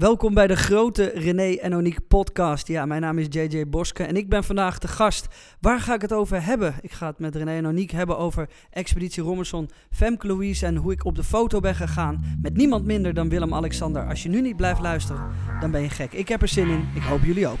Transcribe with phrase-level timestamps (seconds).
[0.00, 2.66] Welkom bij de grote René en Oniek podcast.
[2.66, 5.28] Ja, mijn naam is JJ Boske en ik ben vandaag de gast.
[5.60, 6.74] Waar ga ik het over hebben?
[6.80, 10.92] Ik ga het met René en Oniek hebben over Expeditie Robinson, Femke Louise en hoe
[10.92, 14.08] ik op de foto ben gegaan met niemand minder dan Willem-Alexander.
[14.08, 16.12] Als je nu niet blijft luisteren, dan ben je gek.
[16.12, 16.88] Ik heb er zin in.
[16.94, 17.60] Ik hoop jullie ook.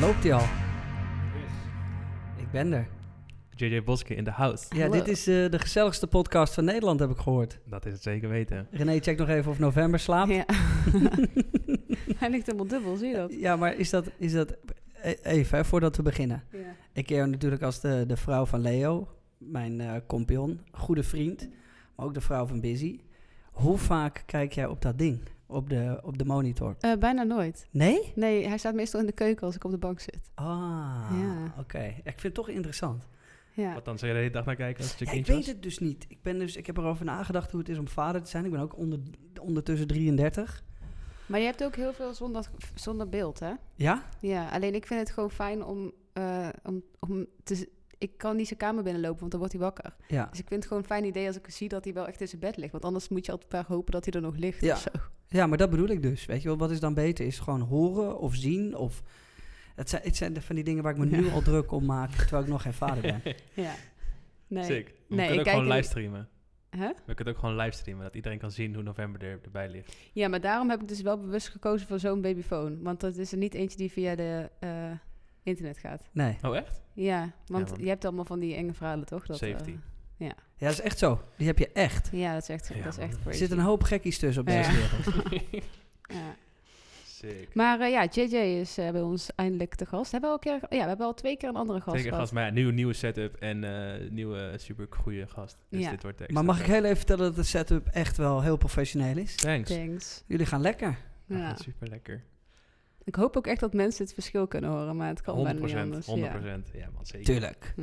[0.00, 0.44] Loopt hij al?
[2.36, 2.88] Ik ben er.
[3.50, 4.64] JJ Boske in de house.
[4.76, 4.92] Ja, Hallo.
[4.92, 7.58] dit is eh, de gezelligste podcast van Nederland, heb ik gehoord.
[7.64, 8.66] Dat is het zeker weten.
[8.70, 10.30] René, check nog even of november slaapt.
[10.30, 10.44] Ja.
[12.18, 13.32] Hij ligt helemaal dubbel, zie je dat?
[13.32, 14.56] Ja, maar is dat, is dat...
[15.02, 16.42] e- Even, hè, voordat we beginnen.
[16.52, 16.58] Ja.
[16.92, 21.48] Ik ken jou natuurlijk als de, de vrouw van Leo, mijn eh compagnon, goede vriend,
[21.96, 23.00] maar ook de vrouw van Busy.
[23.52, 26.76] Hoe vaak kijk jij op dat ding, op de, op de monitor?
[26.80, 27.66] Eh, bijna nooit.
[27.70, 28.12] Nee?
[28.14, 30.30] Nee, hij staat meestal in de keuken als ik op de bank zit.
[30.34, 31.54] Ah, Ja.
[31.58, 31.84] oké.
[31.84, 33.02] Ik vind het toch interessant.
[33.52, 33.74] Ja.
[33.74, 35.36] Wat dan zou je de hele dag naar kijken als het je Ja, ik weet
[35.36, 35.46] was?
[35.46, 36.04] het dus niet.
[36.08, 38.44] Ik, ben dus, ik heb erover nagedacht hoe het is om vader te zijn.
[38.44, 38.98] Ik ben ook onder,
[39.40, 40.62] ondertussen 33.
[41.26, 43.52] Maar je hebt ook heel veel zonder, zonder beeld, hè?
[43.74, 44.02] Ja?
[44.20, 47.68] Ja, alleen ik vind het gewoon fijn om, eh, om, om te...
[47.98, 49.94] Ik kan niet zijn kamer binnenlopen, want dan wordt hij wakker.
[50.08, 50.26] Ja.
[50.30, 52.20] Dus ik vind het gewoon een fijn idee als ik zie dat hij wel echt
[52.20, 52.72] in zijn bed ligt.
[52.72, 54.74] Want anders moet je altijd maar hopen dat hij er nog ligt Ja.
[54.74, 54.88] of zo.
[55.28, 56.26] Ja, maar dat bedoel ik dus.
[56.26, 57.26] Weet je wel, wat is dan beter?
[57.26, 58.76] Is het gewoon horen of zien?
[58.76, 59.02] Of...
[59.74, 61.32] Het, zijn, het zijn van die dingen waar ik me nu Ja.
[61.32, 63.20] al druk om maak, terwijl ik nog geen vader ben.
[63.64, 63.74] Ja.
[64.46, 64.64] Nee.
[64.64, 64.94] Sick.
[65.08, 66.28] We Nee, ik kunnen ook gewoon livestreamen.
[66.70, 66.90] Hè?
[67.06, 69.96] We kunnen ook gewoon livestreamen, dat iedereen kan zien hoe november er, erbij ligt.
[70.12, 72.82] Ja, maar daarom heb ik dus wel bewust gekozen voor zo'n babyfoon.
[72.82, 74.90] Want dat is er niet eentje die via de eh,
[75.42, 76.02] internet gaat.
[76.12, 76.36] Nee.
[76.42, 76.82] Oh, echt?
[76.92, 79.26] Ja, want want- je hebt allemaal van die enge verhalen, toch?
[79.26, 79.76] Dat, eh, Safety.
[80.18, 81.22] Ja, dat is echt zo.
[81.36, 82.08] Die heb je echt.
[82.12, 83.26] ja, dat is echt, Ja, dat is echt.
[83.26, 84.76] Er zit een hoop gekkies tussen op deze Ja.
[84.76, 85.32] wereld.
[86.08, 86.36] Ja.
[87.04, 87.54] Sick.
[87.54, 90.12] Maar eh, ja, JJ is eh, bij ons eindelijk te gast.
[90.12, 92.08] Hebben we, al een keer, ja, we hebben al twee keer een andere gast Zeker
[92.10, 92.20] gehad.
[92.20, 95.56] gast, maar ja, nieuwe, nieuwe setup en eh, nieuwe super goede gast.
[95.70, 95.90] Dus Ja.
[95.90, 98.56] dit wordt extra Maar mag ik heel even vertellen dat de setup echt wel heel
[98.56, 99.34] professioneel is?
[99.34, 99.70] Thanks.
[99.70, 100.22] Thanks.
[100.26, 100.98] Jullie gaan lekker.
[101.26, 101.56] Ja.
[101.56, 102.24] Super lekker.
[103.04, 105.42] Ik hoop ook echt dat mensen het verschil kunnen horen, maar het kan 100%.
[105.42, 105.78] bijna niet 100%.
[105.80, 106.06] anders.
[106.72, 107.24] Ja, man, zeker.
[107.26, 107.74] Tuurlijk.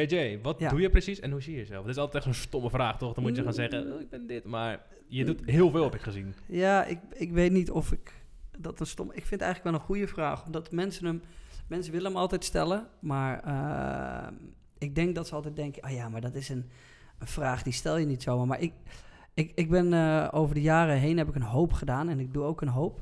[0.00, 0.68] JJ, wat Ja.
[0.68, 1.80] doe je precies en hoe zie je jezelf?
[1.82, 3.14] Dat is altijd echt zo'n stomme vraag, toch?
[3.14, 4.44] Dan moet je gaan zeggen, oh, ik ben dit.
[4.44, 6.34] Maar je doet heel veel, heb ik gezien.
[6.46, 8.12] Ja, ik, ik weet niet of ik
[8.58, 9.06] dat een stom.
[9.06, 11.22] Ik vind het eigenlijk wel een goede vraag, omdat mensen hem,
[11.66, 14.32] mensen willen hem altijd stellen, maar eh,
[14.78, 16.70] ik denk dat ze altijd denken, ah ja, maar dat is een,
[17.18, 18.46] een vraag die stel je niet zomaar.
[18.46, 18.72] Maar ik,
[19.34, 22.32] ik, ik ben eh, over de jaren heen heb ik een hoop gedaan en ik
[22.32, 23.00] doe ook een hoop.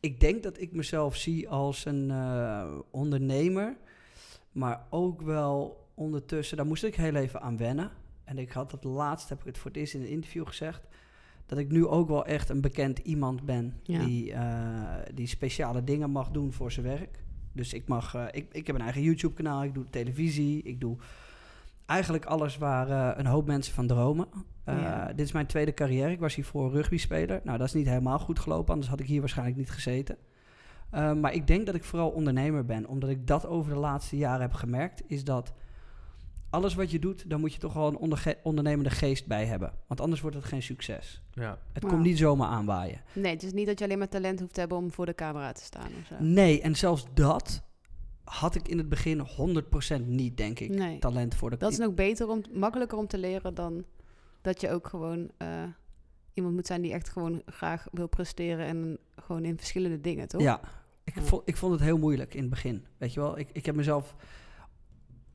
[0.00, 3.76] Ik denk dat ik mezelf zie als een eh, ondernemer,
[4.52, 7.90] maar ook wel ondertussen, daar moest ik heel even aan wennen.
[8.24, 10.86] En ik had het laatst, heb ik het voor het eerst in een interview gezegd,
[11.46, 14.04] dat ik nu ook wel echt een bekend iemand ben Ja.
[14.04, 17.22] die, eh, die speciale dingen mag doen voor zijn werk.
[17.52, 20.96] Dus ik mag, eh, ik, ik heb een eigen YouTube-kanaal, ik doe televisie, ik doe
[21.86, 24.28] eigenlijk alles waar eh, een hoop mensen van dromen.
[24.66, 25.06] Ja.
[25.06, 26.10] Dit is mijn tweede carrière.
[26.10, 27.40] Ik was hiervoor rugbyspeler.
[27.44, 30.16] Nou, dat is niet helemaal goed gelopen, anders had ik hier waarschijnlijk niet gezeten.
[30.90, 34.40] Maar ik denk dat ik vooral ondernemer ben, omdat ik dat over de laatste jaren
[34.40, 35.52] heb gemerkt, is dat
[36.50, 39.72] alles wat je doet, daar moet je toch wel een onderge- ondernemende geest bij hebben.
[39.86, 41.22] Want anders wordt het geen succes.
[41.32, 41.58] Ja.
[41.72, 41.92] Het Wow.
[41.92, 43.00] komt niet zomaar aanwaaien.
[43.12, 45.14] Nee, het is niet dat je alleen maar talent hoeft te hebben om voor de
[45.14, 46.14] camera te staan of zo.
[46.24, 47.62] Nee, en zelfs dat
[48.24, 50.70] had ik in het begin 100% niet, denk ik.
[50.70, 50.98] Nee.
[50.98, 53.84] Talent voor de Dat is nog beter om, makkelijker om te leren dan
[54.42, 55.62] dat je ook gewoon eh,
[56.34, 60.40] iemand moet zijn die echt gewoon graag wil presteren en gewoon in verschillende dingen, toch?
[60.40, 60.60] Ja,
[61.04, 61.22] ik, Ja.
[61.22, 62.84] Vond, ik vond het heel moeilijk in het begin.
[62.98, 64.14] Weet je wel, ik, ik heb mezelf...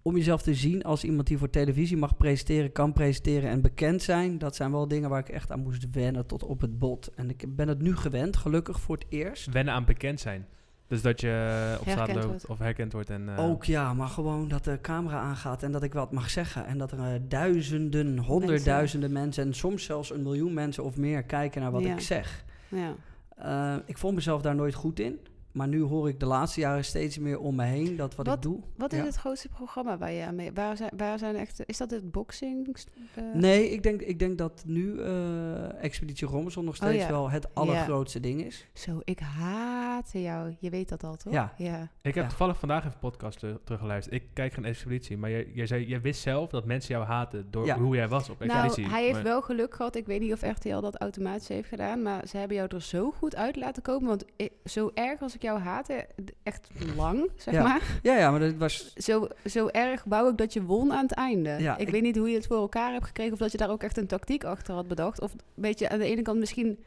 [0.02, 4.02] Om jezelf te zien als iemand die voor televisie mag presenteren, kan presenteren en bekend
[4.02, 4.38] zijn...
[4.38, 7.12] dat zijn wel dingen waar ik echt aan moest wennen tot op het bot.
[7.16, 9.52] En ik ben het nu gewend, gelukkig voor het eerst.
[9.52, 10.48] Wennen aan bekend zijn.
[10.88, 12.46] Dus dat je op straat loopt wordt.
[12.46, 13.10] of herkend wordt.
[13.10, 16.30] En, eh, Ook ja, maar gewoon dat de camera aangaat en dat ik wat mag
[16.30, 16.66] zeggen.
[16.66, 19.46] En dat er eh, duizenden, honderdduizenden mensen...
[19.46, 21.94] en soms zelfs een miljoen mensen of meer kijken naar wat Ja.
[21.94, 22.46] ik zeg.
[22.68, 22.96] Ja.
[23.38, 25.20] Eh, ik vond mezelf daar nooit goed in.
[25.52, 28.42] Maar nu hoor ik de laatste jaren steeds meer om me heen dat wat, ik
[28.42, 28.60] doe.
[28.78, 29.06] Wat is Ja.
[29.06, 30.52] het grootste programma waar je aan mee...
[30.54, 31.64] Waar zijn, waar zijn echt...
[31.66, 32.76] Is dat het boxing?
[33.16, 37.10] eh, Nee, ik denk, ik denk dat nu eh, Expeditie Robinson nog Oh, steeds ja.
[37.10, 38.68] wel het allergrootste ding is.
[38.74, 40.56] Zo, ik haatte jou.
[40.60, 41.34] Je weet dat al, toch?
[41.34, 41.54] Ja.
[41.58, 41.82] ja.
[42.02, 42.30] Ik heb Ja.
[42.30, 44.16] toevallig vandaag even een podcast ter- teruggeluisterd.
[44.16, 47.48] Ik kijk geen expeditie, maar jij, jij, zei, jij wist zelf dat mensen jou haten
[47.52, 47.78] door Ja.
[47.78, 48.82] hoe jij was op expeditie.
[48.84, 49.96] Nou, hij heeft Maar- wel geluk gehad.
[49.96, 52.02] Ik weet niet of RTL dat automatisch heeft gedaan.
[52.02, 54.08] Maar ze hebben jou er zo goed uit laten komen.
[54.08, 56.08] Want ik- zo erg als ik jou haatte,
[56.44, 57.64] echt lang, zeg Ja.
[57.64, 58.00] maar.
[58.04, 58.94] Ja, ja, maar dat was...
[58.94, 61.50] Zo, zo erg wou ik dat je won aan het einde.
[61.60, 63.34] Ja, ik, ik- weet niet hoe je het voor elkaar hebt gekregen.
[63.34, 65.22] Of dat je daar ook echt een tactiek achter had bedacht.
[65.22, 66.80] Of een beetje aan de ene kant misschien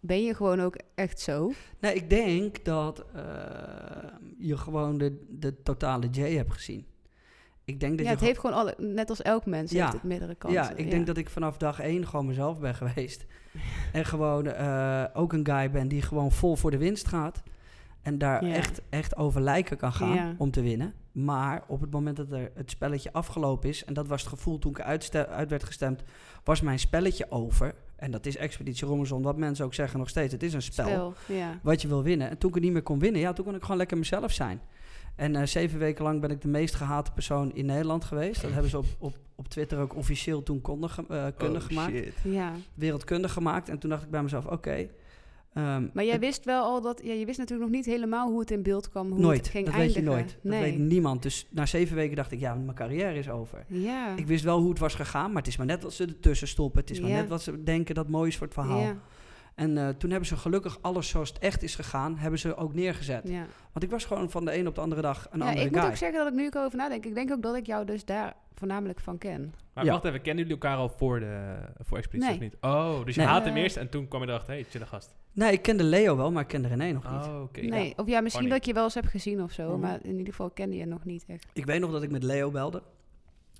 [0.00, 1.52] ben je gewoon ook echt zo?
[1.80, 3.22] Nee, ik denk dat eh,
[4.38, 6.86] je gewoon de, de totale J hebt gezien.
[7.64, 9.80] Ik denk dat Ja, je het heeft gewoon alle, net als elk mens Ja.
[9.80, 10.60] heeft het meerdere kanten.
[10.62, 13.24] Ja, ik denk dat ik vanaf dag één gewoon mezelf ben geweest.
[13.92, 17.42] en gewoon eh, ook een guy ben die gewoon vol voor de winst gaat.
[18.02, 20.94] En daar echt, echt over lijken kan gaan om te winnen.
[21.12, 23.84] Maar op het moment dat er het spelletje afgelopen is...
[23.84, 26.02] en dat was het gevoel toen ik uit werd gestemd...
[26.44, 27.74] was mijn spelletje over.
[27.96, 30.32] En dat is Expeditie Robinson, wat mensen ook zeggen nog steeds.
[30.32, 31.14] Het is een spel,
[31.62, 32.30] wat je wil winnen.
[32.30, 34.32] En toen ik het niet meer kon winnen, ja, toen kon ik gewoon lekker mezelf
[34.32, 34.60] zijn.
[35.18, 38.42] En eh, zeven weken lang ben ik de meest gehate persoon in Nederland geweest.
[38.42, 41.92] Dat hebben ze op, op, op Twitter ook officieel toen kondig, eh, kundig Oh, gemaakt
[41.96, 42.12] shit.
[42.24, 42.52] ja.
[42.74, 43.68] wereldkundig gemaakt.
[43.68, 44.88] En toen dacht ik bij mezelf, oké.
[45.54, 47.00] ehm, Maar jij het- wist wel al dat...
[47.04, 49.10] Ja, je wist natuurlijk nog niet helemaal hoe het in beeld kwam.
[49.10, 50.02] Hoe nooit, het ging dat eindigen.
[50.04, 50.36] weet je nooit.
[50.42, 50.60] Dat Nee.
[50.62, 51.22] weet niemand.
[51.22, 53.64] Dus na zeven weken dacht ik, ja, mijn carrière is over.
[53.68, 54.16] Ja.
[54.16, 56.48] Ik wist wel hoe het was gegaan, maar het is maar net wat ze ertussen
[56.48, 56.80] stoppen.
[56.80, 57.16] Het is maar Ja.
[57.20, 58.80] net wat ze denken dat mooi is voor het verhaal.
[58.80, 58.96] Ja,
[59.58, 62.74] En eh, toen hebben ze gelukkig alles zoals het echt is gegaan, hebben ze ook
[62.74, 63.28] neergezet.
[63.28, 63.46] ja.
[63.72, 65.72] Want ik was gewoon van de een op de andere dag een ja, andere ik
[65.72, 65.80] guy.
[65.80, 67.04] moet ook zeggen dat ik nu ook over nadenk.
[67.04, 69.54] Ik denk ook dat ik jou dus daar voornamelijk van ken.
[69.74, 69.90] Maar Ja.
[69.92, 72.36] wacht even, kennen jullie elkaar al voor, de, voor Expeditie Nee.
[72.38, 72.56] of niet?
[72.60, 73.30] Oh, dus je Nee.
[73.30, 75.14] haat hem eerst en toen kwam je erachter, hey, chille gast.
[75.32, 77.26] Nee, ik kende Leo wel, maar ik kende René nog niet.
[77.26, 77.60] Oh, oké.
[77.60, 79.70] nee, of ja, misschien dat ik je wel eens heb gezien of zo.
[79.70, 79.80] Mhm.
[79.80, 81.46] Maar in ieder geval kende je nog niet echt.
[81.52, 82.82] Ik weet nog dat ik met Leo belde.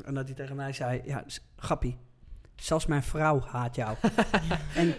[0.04, 1.24] En dat hij tegen mij zei: Ja,
[1.56, 1.96] grappie.
[2.56, 3.96] Zelfs mijn vrouw haat jou.
[4.74, 4.94] en,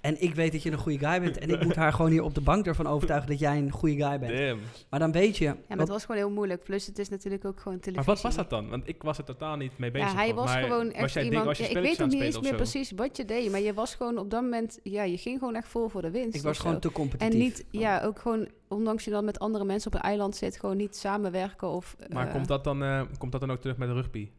[0.00, 1.38] en ik weet dat je een goede guy bent.
[1.38, 4.04] En ik moet haar gewoon hier op de bank ervan overtuigen dat jij een goede
[4.04, 4.38] guy bent.
[4.38, 4.60] Damn.
[4.90, 5.44] Maar dan weet je.
[5.44, 6.62] Ja, maar het was gewoon heel moeilijk.
[6.64, 8.12] Plus het is natuurlijk ook gewoon Maar televisie.
[8.12, 8.68] wat was dat dan?
[8.68, 10.08] Want ik was er totaal niet mee bezig.
[10.10, 11.44] Ja, hij was gewoon echt was jij iemand...
[11.44, 13.50] Ding, was je ja, ik weet ook niet het eens meer precies wat je deed.
[13.50, 14.78] Maar je was gewoon op dat moment...
[14.82, 16.36] Ja, je ging gewoon echt vol voor de winst.
[16.36, 16.78] ik was gewoon zo.
[16.80, 17.32] te competitief.
[17.32, 20.56] En niet, ja, ook gewoon, ondanks je dan met andere mensen op een eiland zit,
[20.58, 21.96] gewoon niet samenwerken of...
[22.12, 24.30] Maar eh, komt, dat dan, eh, komt dat dan ook terug met de rugby?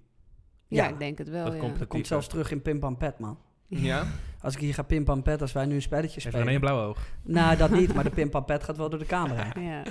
[0.67, 1.59] Ja, Ja, ik denk het wel, dat ja.
[1.59, 3.37] komt- Dat komt zelfs terug in Pim Pam Pet, man.
[3.69, 4.05] Ja?
[4.41, 6.39] Als ik hier ga Pim Pam Pet, als wij nu een spelletje Heeft spelen.
[6.45, 7.07] René een blauwe oog?
[7.23, 9.53] Nou, dat niet, maar de Pim Pam Pet gaat wel door de camera.
[9.59, 9.83] Ja.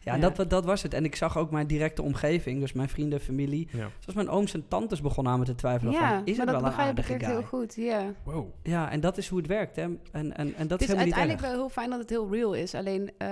[0.00, 0.94] Ja, dat, dat was het.
[0.94, 3.68] En ik zag ook mijn directe omgeving, dus mijn vrienden, familie.
[3.72, 3.88] Ja.
[3.98, 5.92] Zoals mijn ooms en tantes begonnen aan me te twijfelen.
[5.92, 7.32] Ja, van, is maar het dat wel een begrijp ik aardige echt guy?
[7.34, 8.12] heel goed, ja.
[8.24, 8.46] Wow.
[8.62, 9.76] Ja, en dat is hoe het werkt.
[9.76, 9.82] Hè?
[9.82, 11.50] En, en, en dat Het is is uiteindelijk erg.
[11.50, 12.74] wel heel fijn dat het heel real is.
[12.74, 13.28] Alleen, eh,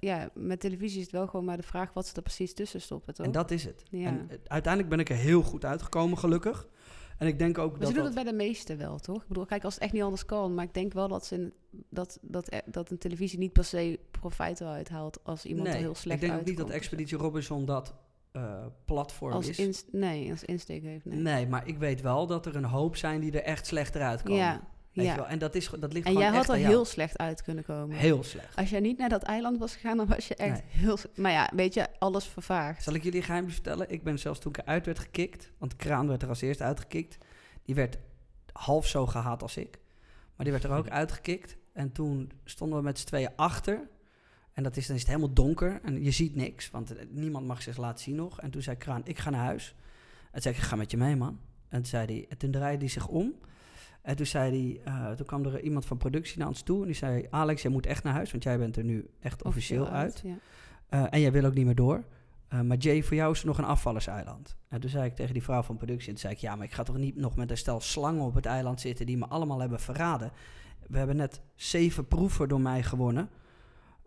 [0.00, 2.80] ja, met televisie is het wel gewoon maar de vraag wat ze er precies tussen
[2.80, 3.26] stoppen, toch?
[3.26, 3.82] En dat is het.
[3.90, 4.06] Ja.
[4.06, 6.68] En eh, uiteindelijk ben ik er heel goed uitgekomen, gelukkig.
[7.20, 8.14] En ik denk ook Maar dat ze doen dat...
[8.14, 9.22] het bij de meesten wel, toch?
[9.22, 10.54] Ik bedoel, kijk, als het echt niet anders kan.
[10.54, 11.52] Maar ik denk wel dat, ze in,
[11.88, 15.76] dat, dat, eh, dat een televisie niet per se profijt eruit haalt als iemand nee,
[15.76, 16.70] er heel slecht ik denk ook niet dat.
[16.70, 17.94] Expeditie Robinson dat
[18.32, 19.58] eh, platform als is.
[19.58, 21.18] inst- Nee, als insteek heeft, nee.
[21.18, 21.46] nee.
[21.46, 24.38] maar ik weet wel dat er een hoop zijn die er echt slechter uitkomen.
[24.38, 24.60] Ja,
[24.92, 25.10] Weet ja.
[25.10, 25.28] je wel?
[25.28, 27.96] En dat, is, dat ligt En gewoon jij had er heel slecht uit kunnen komen.
[27.96, 28.56] Heel slecht.
[28.56, 30.82] Als jij niet naar dat eiland was gegaan, dan was je echt Nee.
[30.82, 30.98] heel...
[31.16, 32.82] Maar ja, weet je, alles vervaagd.
[32.82, 33.90] Zal ik jullie een geheim vertellen?
[33.90, 37.18] Ik ben zelfs toen ik eruit werd gekikt, want Kraan werd er als eerste uitgekikt.
[37.62, 37.98] Die werd
[38.52, 39.78] half zo gehaat als ik.
[40.36, 41.56] Maar die werd er ook uitgekikt.
[41.72, 43.88] En toen stonden we met z'n tweeën achter.
[44.52, 47.46] En dat is, dan is het helemaal donker en je ziet niks, want eh, niemand
[47.46, 48.40] mag zich laten zien nog.
[48.40, 49.74] En toen zei Kraan, ik ga naar huis.
[50.24, 51.40] En toen zei ik, ik ga met je mee, man.
[51.68, 53.34] En toen, zei hij, en toen draaide hij zich om.
[54.02, 56.80] En toen, zei hij, eh, toen kwam er iemand van productie naar ons toe.
[56.80, 59.44] En die zei, Alex, jij moet echt naar huis, want jij bent er nu echt
[59.44, 60.22] officieel uit.
[60.24, 60.34] Ja.
[60.88, 62.04] Eh, en jij wil ook niet meer door.
[62.48, 64.56] Eh, maar Jay, voor jou is er nog een afvallerseiland.
[64.68, 66.06] En toen zei ik tegen die vrouw van productie...
[66.06, 68.24] En toen zei ik, ja, maar ik ga toch niet nog met een stel slangen
[68.24, 69.06] op het eiland zitten...
[69.06, 70.30] die me allemaal hebben verraden.
[70.86, 73.28] We hebben net zeven proeven door mij gewonnen...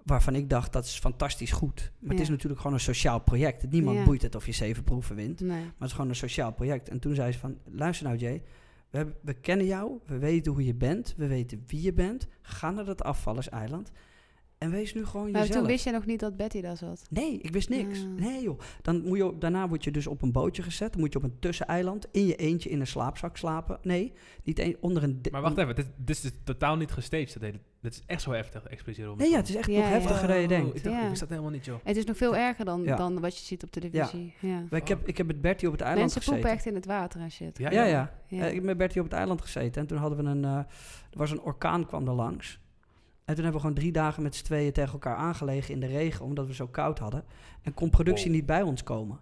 [0.03, 1.91] waarvan ik dacht, dat is fantastisch goed.
[1.99, 3.71] Maar het is natuurlijk gewoon een sociaal project.
[3.71, 4.03] Niemand Ja.
[4.03, 5.39] boeit het of je zeven proeven wint.
[5.39, 5.49] Nee.
[5.49, 6.89] Maar het is gewoon een sociaal project.
[6.89, 8.43] En toen zei ze van, luister nou Jay...
[9.21, 11.13] We, kennen jou, we weten hoe je bent...
[11.17, 12.27] we weten wie je bent.
[12.41, 13.91] Ga naar dat afvallerseiland...
[14.63, 15.57] en wees nu gewoon Maar jezelf.
[15.59, 17.05] toen wist je nog niet dat Betty daar zat.
[17.09, 17.99] Nee, ik wist niks.
[17.99, 18.07] Ah.
[18.25, 18.59] Nee joh.
[18.81, 20.91] Dan moet je, daarna word je dus op een bootje gezet.
[20.91, 23.77] Dan moet je op een tusseneiland in je eentje in een slaapzak slapen.
[23.81, 25.21] Nee, niet een, onder een...
[25.31, 27.33] Maar wacht even, dit, dit is dus totaal niet gestaged.
[27.33, 29.17] Dat hele, dit is echt zo heftig, Robinson.
[29.17, 29.91] Nee, ja, het is echt Ja, nog ja.
[29.91, 30.75] heftiger dan je denkt.
[30.75, 31.01] Ik, dacht, Ja.
[31.03, 31.79] ik wist dat helemaal niet, joh.
[31.83, 32.95] Het is nog veel erger dan, Ja.
[32.95, 34.33] dan wat je ziet op televisie.
[34.39, 34.63] Ja.
[34.69, 36.41] Ik heb, ik heb met Bertie op het eiland Mensen gezeten.
[36.41, 37.57] poepen echt in het water en shit.
[37.57, 37.89] Ja, Ja, ja.
[37.89, 38.13] ja.
[38.27, 38.41] Ja.
[38.43, 39.81] Eh, ik heb met Bertie op het eiland gezeten.
[39.81, 40.43] En toen hadden we een...
[40.43, 40.51] eh,
[41.11, 42.59] er was een orkaan kwam er langs.
[43.25, 45.85] En toen hebben we gewoon drie dagen met z'n tweeën tegen elkaar aangelegen in de
[45.87, 46.25] regen.
[46.25, 47.23] Omdat we zo koud hadden.
[47.61, 48.35] En kon productie Wow.
[48.35, 49.19] niet bij ons komen.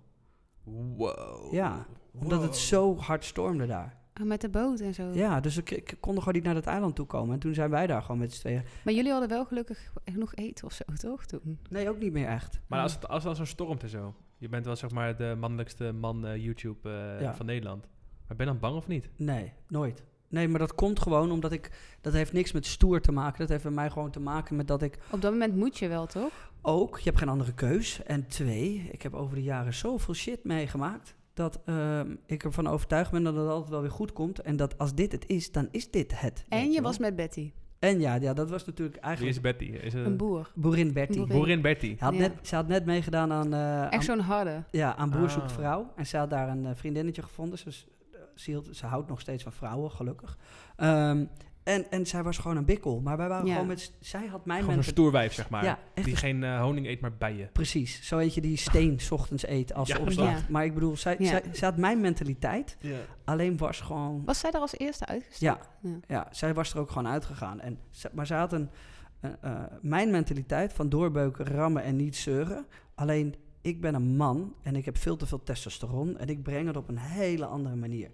[0.63, 1.53] Wow.
[1.53, 2.47] Ja, Omdat Wow.
[2.47, 3.99] het zo hard stormde daar.
[4.21, 5.03] Oh, met de boot en zo.
[5.13, 7.33] Ja, dus ik, ik kon gewoon niet naar dat eiland toe komen.
[7.33, 8.63] En toen zijn wij daar gewoon met z'n tweeën.
[8.83, 11.25] Maar jullie hadden wel gelukkig genoeg eten of zo, toch?
[11.25, 11.59] Toen.
[11.69, 12.59] Nee, ook niet meer echt.
[12.67, 14.15] Maar als het, als het dan zo stormt en zo.
[14.37, 17.35] Je bent wel zeg maar de mannelijkste man eh, YouTube eh, Ja.
[17.35, 17.87] van Nederland.
[18.27, 19.09] Maar ben je dan bang of niet?
[19.17, 20.03] Nee, nooit.
[20.31, 21.71] Nee, maar dat komt gewoon omdat ik...
[22.01, 23.39] Dat heeft niks met stoer te maken.
[23.39, 25.87] Dat heeft bij mij gewoon te maken met dat ik Op dat moment moet je
[25.87, 26.49] wel, toch?
[26.61, 26.97] ook...
[26.97, 28.03] Je hebt geen andere keus.
[28.03, 31.15] En twee, ik heb over de jaren zoveel shit meegemaakt...
[31.33, 34.39] dat ehm, ik ervan overtuigd ben dat het altijd wel weer goed komt.
[34.39, 36.45] En dat als dit het is, dan is dit het.
[36.49, 37.51] En je was met Betty.
[37.79, 39.63] En ja, ja, dat was natuurlijk Wie eigenlijk is Betty?
[39.65, 40.51] Is het Een boer.
[40.55, 41.17] boerin Bertie.
[41.19, 41.37] Boerin.
[41.37, 41.95] Boerin Betty.
[41.99, 42.19] Had Ja.
[42.19, 44.63] net, ze had net meegedaan aan, eh, Echt zo'n harde.
[44.71, 45.57] ja, aan Boer zoekt Ah.
[45.57, 45.91] vrouw.
[45.95, 47.59] En ze had daar een eh, vriendinnetje gevonden.
[47.65, 47.73] Eh,
[48.41, 50.37] ze, hield- ze houdt nog steeds van vrouwen, gelukkig.
[50.75, 51.25] Ehm,
[51.63, 53.01] en, en zij was gewoon een bikkel.
[53.01, 53.51] Maar wij waren Ja.
[53.51, 53.93] gewoon met...
[53.99, 54.91] Zij had mijn Gewoon zo'n mensen...
[54.93, 55.63] stoer wijf, zeg maar.
[55.63, 57.49] Ja, echt die een geen eh, honing eet, maar bijen.
[57.51, 60.39] Precies, zo eet je die steen 's ochtends eet als Ja, ze opstaat.
[60.39, 60.45] ja.
[60.49, 61.25] Maar ik bedoel, zij, Ja.
[61.27, 62.97] zij, zij had mijn mentaliteit, Ja.
[63.25, 64.25] alleen was gewoon...
[64.25, 65.69] Was zij er als eerste uitgestapt?
[65.81, 65.89] Ja.
[66.07, 67.59] ja, zij was er ook gewoon uitgegaan.
[67.59, 68.69] En, ze- maar zij had een,
[69.21, 72.65] een, eh, mijn mentaliteit van doorbeuken, rammen en niet zeuren.
[72.95, 76.67] Alleen, ik ben een man en ik heb veel te veel testosteron en ik breng
[76.67, 78.11] het op een hele andere manier.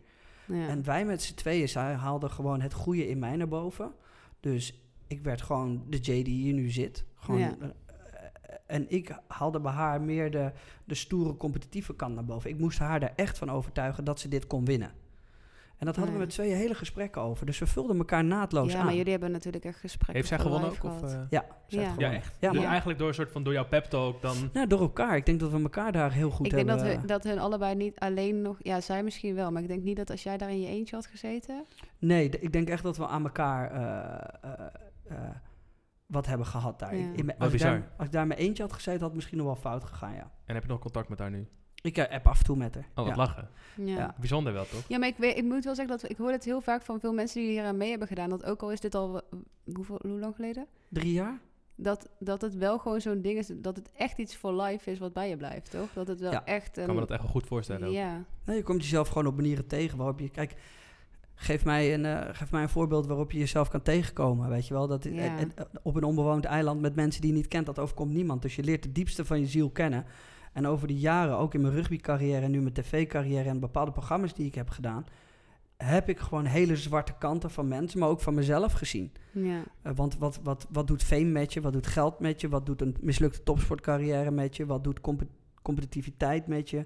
[0.47, 0.67] Ja.
[0.67, 3.91] En wij met z'n tweeën, haalden gewoon het goede in mij naar boven.
[4.39, 7.05] Dus ik werd gewoon de J die hier nu zit.
[7.15, 7.55] Gewoon, Ja.
[7.59, 7.67] eh,
[8.65, 10.51] en ik haalde bij haar meer de,
[10.85, 12.49] de stoere competitieve kant naar boven.
[12.49, 14.91] Ik moest haar er echt van overtuigen dat ze dit kon winnen.
[15.77, 16.25] En dat hadden we Ja.
[16.25, 17.45] met tweeën hele gesprekken over.
[17.45, 18.85] Dus we vulden elkaar naadloos ja, aan.
[18.85, 20.15] maar jullie hebben natuurlijk echt gesprekken.
[20.15, 20.83] Heeft zij gewonnen ook?
[20.83, 21.19] Of, eh?
[21.29, 21.93] Ja, zij Ja.
[21.97, 22.37] Ja, echt.
[22.39, 24.35] Ja, dus maar- eigenlijk door, een soort van, door jouw pep talk dan...
[24.53, 25.15] Nou, door elkaar.
[25.15, 26.85] Ik denk dat we elkaar daar heel goed ik denk hebben.
[26.87, 28.57] dat, we, dat hun allebei niet alleen nog...
[28.61, 29.51] Ja, zij misschien wel.
[29.51, 31.65] Maar ik denk niet dat als jij daar in je eentje had gezeten...
[31.99, 34.65] Nee, ik denk echt dat we aan elkaar eh, eh,
[35.07, 35.29] eh,
[36.05, 36.95] wat hebben gehad daar.
[36.95, 37.01] Ja.
[37.01, 37.91] In- in als, ik daar, bizar.
[37.97, 40.13] als ik daar in mijn eentje had gezeten, had het misschien nog wel fout gegaan,
[40.13, 40.31] ja.
[40.45, 41.47] En heb je nog contact met haar nu?
[41.81, 42.83] Ik eh, app af en toe met haar.
[42.95, 43.15] Oh, wat ja.
[43.15, 43.49] lachen.
[43.75, 43.95] Ja.
[43.97, 44.15] Ja.
[44.19, 44.83] Bijzonder wel, toch?
[44.87, 46.99] Ja, maar ik, weet, ik moet wel zeggen dat ik hoor het heel vaak van
[46.99, 48.29] veel mensen die hier aan mee hebben gedaan.
[48.29, 49.21] Dat ook al is dit al
[49.75, 50.65] hoeveel, hoe lang geleden?
[50.89, 51.39] Drie jaar?
[51.75, 53.51] Dat, dat het wel gewoon zo'n ding is.
[53.55, 55.93] Dat het echt iets voor life is wat bij je blijft, toch?
[55.93, 56.45] Dat het wel Ja.
[56.45, 56.81] echt een.
[56.81, 57.87] Ik kan me dat echt wel goed voorstellen.
[57.87, 57.93] ook.
[57.93, 60.29] Ja, Nee, je komt jezelf gewoon op manieren tegen waarop je...
[60.29, 60.55] Kijk,
[61.35, 64.73] geef mij een, eh, geef mij een voorbeeld waarop je jezelf kan tegenkomen, weet je
[64.73, 64.87] wel.
[64.87, 65.09] Dat, Ja.
[65.11, 68.13] en- en, eh, op een onbewoond eiland met mensen die je niet kent, dat overkomt
[68.13, 68.41] niemand.
[68.41, 70.05] Dus je leert het diepste van je ziel kennen.
[70.53, 74.33] En over de jaren, ook in mijn rugbycarrière en nu mijn tv-carrière en bepaalde programma's
[74.33, 75.05] die ik heb gedaan...
[75.77, 79.11] heb ik gewoon hele zwarte kanten van mensen, maar ook van mezelf gezien.
[79.31, 81.61] ja, Eh, want wat, wat, wat doet fame met je?
[81.61, 82.49] Wat doet geld met je?
[82.49, 84.65] Wat doet een mislukte topsportcarrière met je?
[84.65, 85.27] Wat doet compe-
[85.61, 86.85] competitiviteit met je?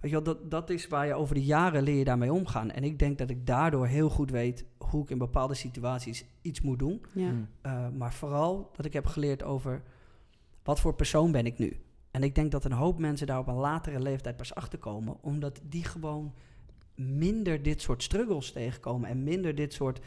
[0.00, 2.70] Weet je wel, dat, dat is waar je over de jaren leer je daarmee omgaan.
[2.70, 6.60] En ik denk dat ik daardoor heel goed weet hoe ik in bepaalde situaties iets
[6.60, 7.02] moet doen.
[7.14, 7.28] ja.
[7.28, 7.48] Hmm.
[7.60, 9.82] Eh, maar vooral dat ik heb geleerd over
[10.62, 11.76] wat voor persoon ben ik nu.
[12.10, 15.60] En ik denk dat een hoop mensen daar op een latere leeftijd pas achterkomen, omdat
[15.64, 16.34] die gewoon
[16.94, 20.00] minder dit soort struggles tegenkomen en minder dit soort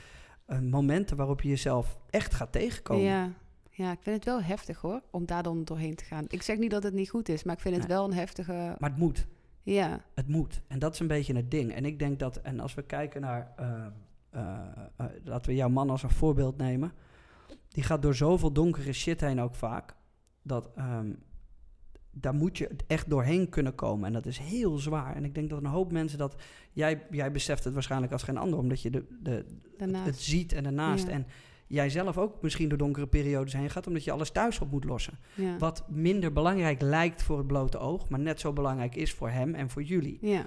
[0.46, 3.04] eh, momenten waarop je jezelf echt gaat tegenkomen.
[3.04, 3.32] Ja.
[3.70, 6.26] ja, ik vind het wel heftig hoor, om daar dan doorheen te gaan.
[6.28, 8.76] Ik zeg niet dat het niet goed is, maar ik vind het wel een heftige...
[8.80, 9.28] Maar het moet.
[9.64, 10.62] Ja, Het moet.
[10.68, 11.74] En dat is een beetje het ding.
[11.74, 13.54] En ik denk dat, en als we kijken naar,
[14.32, 16.92] eh, laten we jouw man als een voorbeeld nemen.
[17.68, 19.96] Die gaat door zoveel donkere shit heen ook vaak.
[20.42, 21.12] Dat ehm,
[22.12, 24.08] daar moet je echt doorheen kunnen komen.
[24.08, 25.16] En dat is heel zwaar.
[25.16, 26.36] En ik denk dat een hoop mensen dat.
[26.72, 29.46] Jij, jij beseft het waarschijnlijk als geen ander, omdat je de, de,
[29.78, 31.06] het, ziet en daarnaast.
[31.08, 31.12] Ja.
[31.12, 31.28] En
[31.68, 34.84] jij zelf ook misschien door donkere periodes heen gaat, omdat je alles thuis op moet
[34.84, 35.20] lossen.
[35.36, 35.58] ja.
[35.58, 39.54] Wat minder belangrijk lijkt voor het blote oog, maar net zo belangrijk is voor hem
[39.54, 40.18] en voor jullie.
[40.22, 40.46] ja.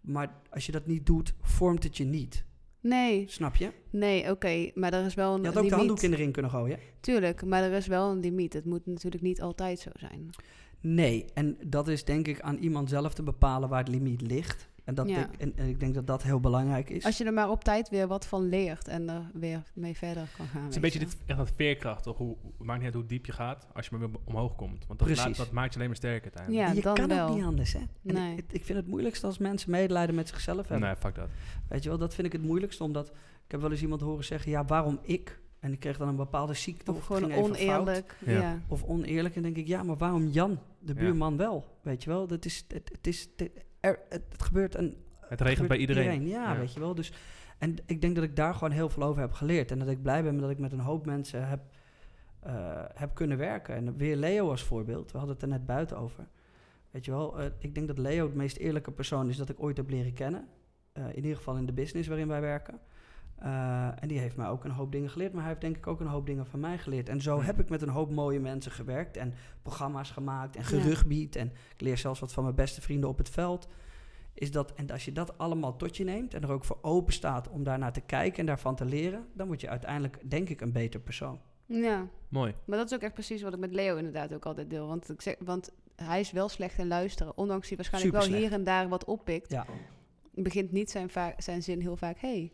[0.00, 2.44] Maar als je dat niet doet, vormt het je niet.
[2.80, 3.72] Nee, Snap je?
[3.90, 6.32] nee, oké, maar er is wel een Je had ook de handdoek in de ring
[6.32, 6.78] kunnen gooien.
[7.00, 8.52] Tuurlijk, maar er is wel een limiet.
[8.52, 10.30] Het moet natuurlijk niet altijd zo zijn.
[10.80, 14.68] Nee, en dat is denk ik aan iemand zelf te bepalen waar het limiet ligt.
[14.84, 15.18] En, dat Ja.
[15.18, 17.04] ik, en, en ik denk dat dat heel belangrijk is.
[17.04, 20.28] Als je er maar op tijd weer wat van leert en er weer mee verder
[20.36, 20.60] kan gaan.
[20.60, 21.04] Het is een beetje je.
[21.04, 22.16] dit, echt dat veerkracht, toch?
[22.16, 24.86] Hoe, het maakt niet uit hoe diep je gaat, als je maar weer omhoog komt.
[24.86, 25.24] Want dat, Precies.
[25.24, 26.64] laat- dat maakt je alleen maar sterker uiteindelijk.
[26.64, 27.28] Ja, En je dan kan wel.
[27.28, 27.80] ook niet anders, hè?
[28.02, 28.36] Nee.
[28.36, 30.86] ik, ik vind het moeilijkste als mensen medelijden met zichzelf hebben.
[30.86, 31.28] Nee, fuck dat.
[31.68, 33.08] Weet je wel, dat vind ik het moeilijkste, omdat
[33.44, 35.40] ik heb wel eens iemand horen zeggen, ja, waarom ik?
[35.60, 38.16] En ik kreeg dan een bepaalde ziekte Of gewoon oneerlijk.
[38.24, 38.60] Ja.
[38.68, 39.36] Of oneerlijk.
[39.36, 40.98] En denk ik, ja, maar waarom Jan, de Ja.
[41.00, 41.78] buurman, wel?
[41.82, 43.50] Weet je wel, dat is, het, het is, het,
[43.80, 46.26] er, het, het gebeurt een Het regent bij iedereen.
[46.28, 46.58] Ja, Ja.
[46.58, 46.94] weet je wel.
[46.94, 47.12] Dus,
[47.58, 49.70] en ik denk dat ik daar gewoon heel veel over heb geleerd.
[49.70, 51.60] En dat ik blij ben dat ik met een hoop mensen heb,
[52.40, 53.74] eh, heb kunnen werken.
[53.74, 55.10] En weer Leo als voorbeeld.
[55.12, 56.26] We hadden het er net buiten over.
[56.90, 59.62] Weet je wel, eh, ik denk dat Leo het meest eerlijke persoon is dat ik
[59.62, 60.48] ooit heb leren kennen.
[60.92, 62.80] Eh, in ieder geval in de business waarin wij werken.
[63.38, 65.86] Eh, en die heeft mij ook een hoop dingen geleerd, maar hij heeft denk ik
[65.86, 67.08] ook een hoop dingen van mij geleerd.
[67.08, 70.68] En zo heb ik met een hoop mooie mensen gewerkt en programma's gemaakt en Ja.
[70.68, 71.36] gerugbied.
[71.36, 73.68] En ik leer zelfs wat van mijn beste vrienden op het veld.
[74.34, 77.12] Is dat, en als je dat allemaal tot je neemt en er ook voor open
[77.12, 80.60] staat om daarnaar te kijken en daarvan te leren, dan word je uiteindelijk, denk ik,
[80.60, 81.40] een beter persoon.
[81.66, 82.54] ja, Mooi.
[82.66, 84.86] maar dat is ook echt precies wat ik met Leo inderdaad ook altijd deel.
[84.86, 87.36] Want, ik zeg, want hij is wel slecht in luisteren.
[87.36, 89.50] Ondanks hij waarschijnlijk wel hier en daar wat oppikt.
[89.50, 89.66] Ja.
[90.34, 92.18] Begint niet zijn, zijn zin heel vaak...
[92.18, 92.52] hey,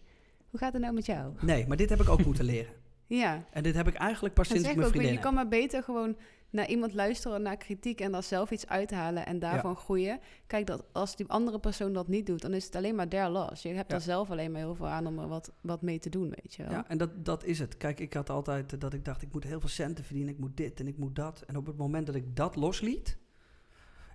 [0.55, 1.33] hoe gaat het nou met jou?
[1.41, 2.73] Nee, maar dit heb ik ook moeten leren.
[3.07, 3.45] Ja.
[3.51, 5.49] En dit heb ik eigenlijk pas Dat sinds ik mijn ook, je vriendin kan maar
[5.49, 6.17] beter gewoon
[6.51, 10.21] naar iemand luisteren, naar kritiek en daar zelf iets uithalen en daarvan groeien.
[10.47, 13.29] Kijk, dat als die andere persoon dat niet doet, dan is het alleen maar their
[13.29, 13.63] loss.
[13.63, 13.97] Je hebt Ja.
[13.97, 16.55] er zelf alleen maar heel veel aan om er wat, wat mee te doen, weet
[16.55, 16.73] je wel.
[16.73, 17.77] Ja, en dat, dat is het.
[17.77, 20.57] Kijk, ik had altijd dat ik dacht, ik moet heel veel centen verdienen, ik moet
[20.57, 21.43] dit en ik moet dat.
[21.47, 23.17] En op het moment dat ik dat losliet,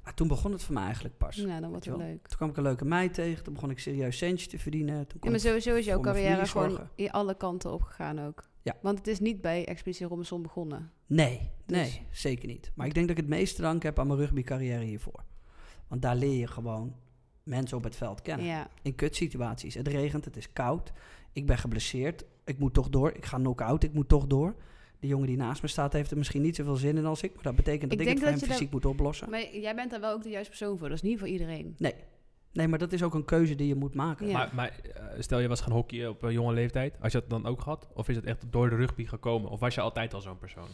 [0.09, 1.35] ja, toen begon het voor mij eigenlijk pas.
[1.35, 2.27] Ja, dan wordt het leuk.
[2.27, 5.07] Toen kwam ik een leuke meid tegen, toen begon ik serieus centjes te verdienen.
[5.07, 8.49] Toen Ja, maar sowieso is jouw carrière gewoon in alle kanten opgegaan ook.
[8.61, 8.77] Ja.
[8.81, 10.91] Want het is niet bij Expeditie Robinson begonnen.
[11.05, 12.71] Nee, Dus- nee, zeker niet.
[12.75, 15.23] Maar ik denk dat ik het meeste dank heb aan mijn rugbycarrière hiervoor.
[15.87, 16.95] Want daar leer je gewoon
[17.43, 18.45] mensen op het veld kennen.
[18.45, 18.67] Ja.
[18.81, 19.73] In kutsituaties.
[19.73, 20.91] Het regent, het is koud.
[21.31, 22.25] Ik ben geblesseerd.
[22.45, 23.11] Ik moet toch door.
[23.11, 23.83] Ik ga knock-out.
[23.83, 24.55] Ik moet toch door.
[24.99, 27.33] De jongen die naast me staat heeft er misschien niet zoveel zin in als ik.
[27.33, 29.29] Maar dat betekent dat Ik ik, denk het voor dat hem je fysiek moet oplossen.
[29.29, 30.87] Maar jij bent daar wel ook de juiste persoon voor.
[30.87, 31.75] Dat is niet voor iedereen.
[31.77, 31.93] Nee.
[32.53, 34.27] Nee, maar dat is ook een keuze die je moet maken.
[34.27, 34.33] Ja.
[34.33, 36.95] Maar, maar eh, stel je was gaan hockeyen op een jonge leeftijd.
[36.99, 37.87] Had je dat dan ook gehad?
[37.93, 39.49] Of is het echt door de rugby gekomen?
[39.49, 40.67] Of was je altijd al zo'n persoon?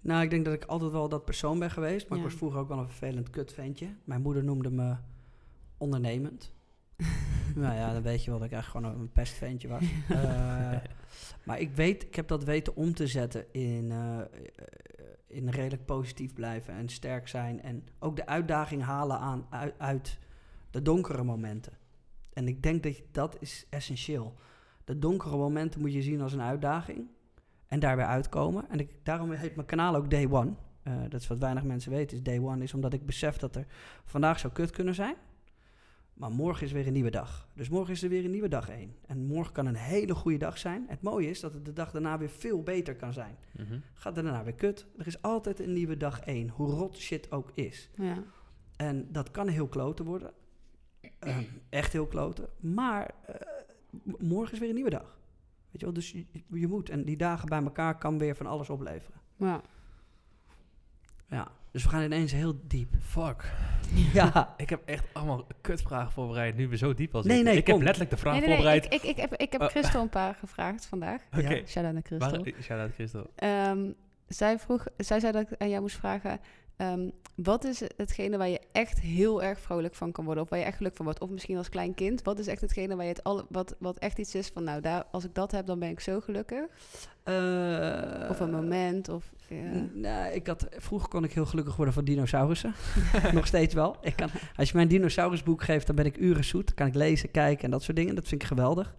[0.00, 2.08] Nou, ik denk dat ik altijd wel dat persoon ben geweest.
[2.08, 2.24] Maar Ja.
[2.24, 3.86] ik was vroeger ook wel een vervelend kutventje.
[4.04, 4.94] Mijn moeder noemde me
[5.78, 6.52] ondernemend.
[7.54, 9.82] nou ja, dan weet je wel dat ik eigenlijk gewoon een pestventje was.
[10.08, 10.80] Eh,
[11.44, 14.26] maar ik weet, ik heb dat weten om te zetten in, eh, eh,
[15.26, 17.62] in redelijk positief blijven en sterk zijn.
[17.62, 20.18] En ook de uitdaging halen aan, uit, uit
[20.70, 21.72] de donkere momenten.
[22.32, 24.34] En ik denk dat je- dat is essentieel.
[24.84, 27.06] De donkere momenten moet je zien als een uitdaging.
[27.66, 28.70] En daarbij uitkomen.
[28.70, 30.52] En ik, daarom heet mijn kanaal ook Day One.
[31.08, 32.16] Dat is wat weinig mensen weten.
[32.16, 33.66] Is Day One is omdat ik besef dat er
[34.04, 35.14] vandaag zou kut kunnen zijn.
[36.14, 37.48] Maar morgen is weer een nieuwe dag.
[37.54, 38.96] Dus morgen is er weer een nieuwe dag één.
[39.06, 40.84] En morgen kan een hele goede dag zijn.
[40.88, 43.36] Het mooie is dat het de dag daarna weer veel beter kan zijn.
[43.52, 43.78] Mhm.
[43.94, 44.86] Gaat er daarna weer kut.
[44.98, 46.48] Er is altijd een nieuwe dag één.
[46.48, 47.90] Hoe rot shit ook is.
[47.94, 48.22] Ja.
[48.76, 50.32] En dat kan heel kloten worden.
[51.18, 52.48] Ehm, echt heel kloten.
[52.60, 53.34] Maar eh,
[54.18, 55.18] morgen is weer een nieuwe dag.
[55.70, 56.90] Weet je wel, dus je, je moet.
[56.90, 59.20] En die dagen bij elkaar kan weer van alles opleveren.
[59.36, 59.62] Ja.
[61.28, 62.88] Ja, dus we gaan ineens heel diep.
[63.00, 63.44] Fuck.
[64.12, 66.56] Ja, Ik heb echt allemaal kutvragen voorbereid.
[66.56, 67.44] Nu we zo diep als Nee, ik.
[67.44, 68.84] nee, ik heb letterlijk de vraag Nee, nee, nee, voorbereid.
[68.84, 69.66] Ik, ik, ik heb, ik heb Oh.
[69.68, 71.20] Christel een paar gevraagd vandaag.
[71.38, 71.48] Oké.
[71.54, 71.66] Ja.
[71.66, 72.30] Shout out naar Christel.
[72.30, 73.30] Waar- Shout-out Christel.
[73.34, 73.90] Ehm,
[74.28, 76.40] zij, vroeg, zij zei dat ik aan jou moest vragen...
[76.76, 80.42] ehm, wat is hetgene waar je echt heel erg vrolijk van kan worden?
[80.42, 81.20] Of waar je echt geluk van wordt?
[81.20, 82.22] Of misschien als klein kind.
[82.22, 84.64] Wat is echt hetgene waar je het alle, wat, wat echt iets is van...
[84.64, 86.64] Nou, daar, als ik dat heb, dan ben ik zo gelukkig.
[87.22, 89.08] Eh, Of een moment.
[89.08, 89.86] Of, ja.
[89.92, 92.74] Nou, ik had, vroeger kon ik heel gelukkig worden van dinosaurussen.
[93.32, 93.96] Nog steeds wel.
[94.00, 96.66] Ik kan, als je mij een dinosaurusboek geeft, dan ben ik uren zoet.
[96.66, 98.14] Dan kan ik lezen, kijken en dat soort dingen.
[98.14, 98.94] Dat vind ik geweldig.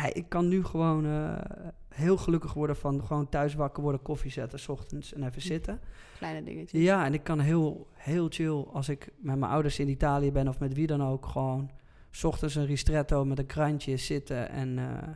[0.00, 1.34] Hey, ik kan nu gewoon eh,
[1.96, 5.80] heel gelukkig worden van gewoon thuis wakker worden, koffie zetten, 's ochtends en even zitten.
[6.18, 6.80] Kleine dingetjes.
[6.80, 10.48] Ja, en ik kan heel, heel chill als ik met mijn ouders in Italië ben
[10.48, 11.70] of met wie dan ook, gewoon
[12.10, 14.78] 's ochtends een ristretto met een krantje zitten en...
[14.78, 15.08] eh,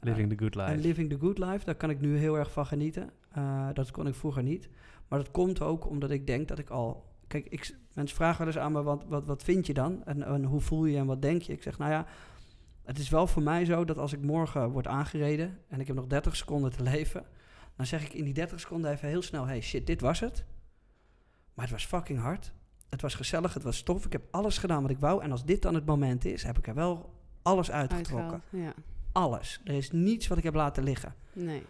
[0.00, 0.86] Living the good en life.
[0.86, 3.10] living the good life, daar kan ik nu heel erg van genieten.
[3.32, 4.68] Eh, dat kon ik vroeger niet.
[5.08, 7.04] Maar dat komt ook omdat ik denk dat ik al...
[7.26, 10.04] Kijk, ik, mensen vragen wel eens aan me, wat, wat, wat vind je dan?
[10.04, 11.52] En, en hoe voel je en wat denk je?
[11.52, 12.06] Ik zeg, nou ja,
[12.88, 15.58] het is wel voor mij zo dat als ik morgen word aangereden...
[15.68, 17.26] en ik heb nog 30 seconden te leven...
[17.76, 19.46] dan zeg ik in die 30 seconden even heel snel...
[19.46, 20.44] hey, shit, dit was het.
[21.54, 22.52] Maar het was fucking hard.
[22.88, 24.04] Het was gezellig, het was tof.
[24.06, 25.22] Ik heb alles gedaan wat ik wou.
[25.22, 28.30] En als dit dan het moment is, heb ik er wel alles uitgetrokken.
[28.30, 28.82] Uitgehaald, Ja.
[29.12, 29.60] Alles.
[29.64, 31.14] Er is niets wat ik heb laten liggen.
[31.32, 31.62] Nee.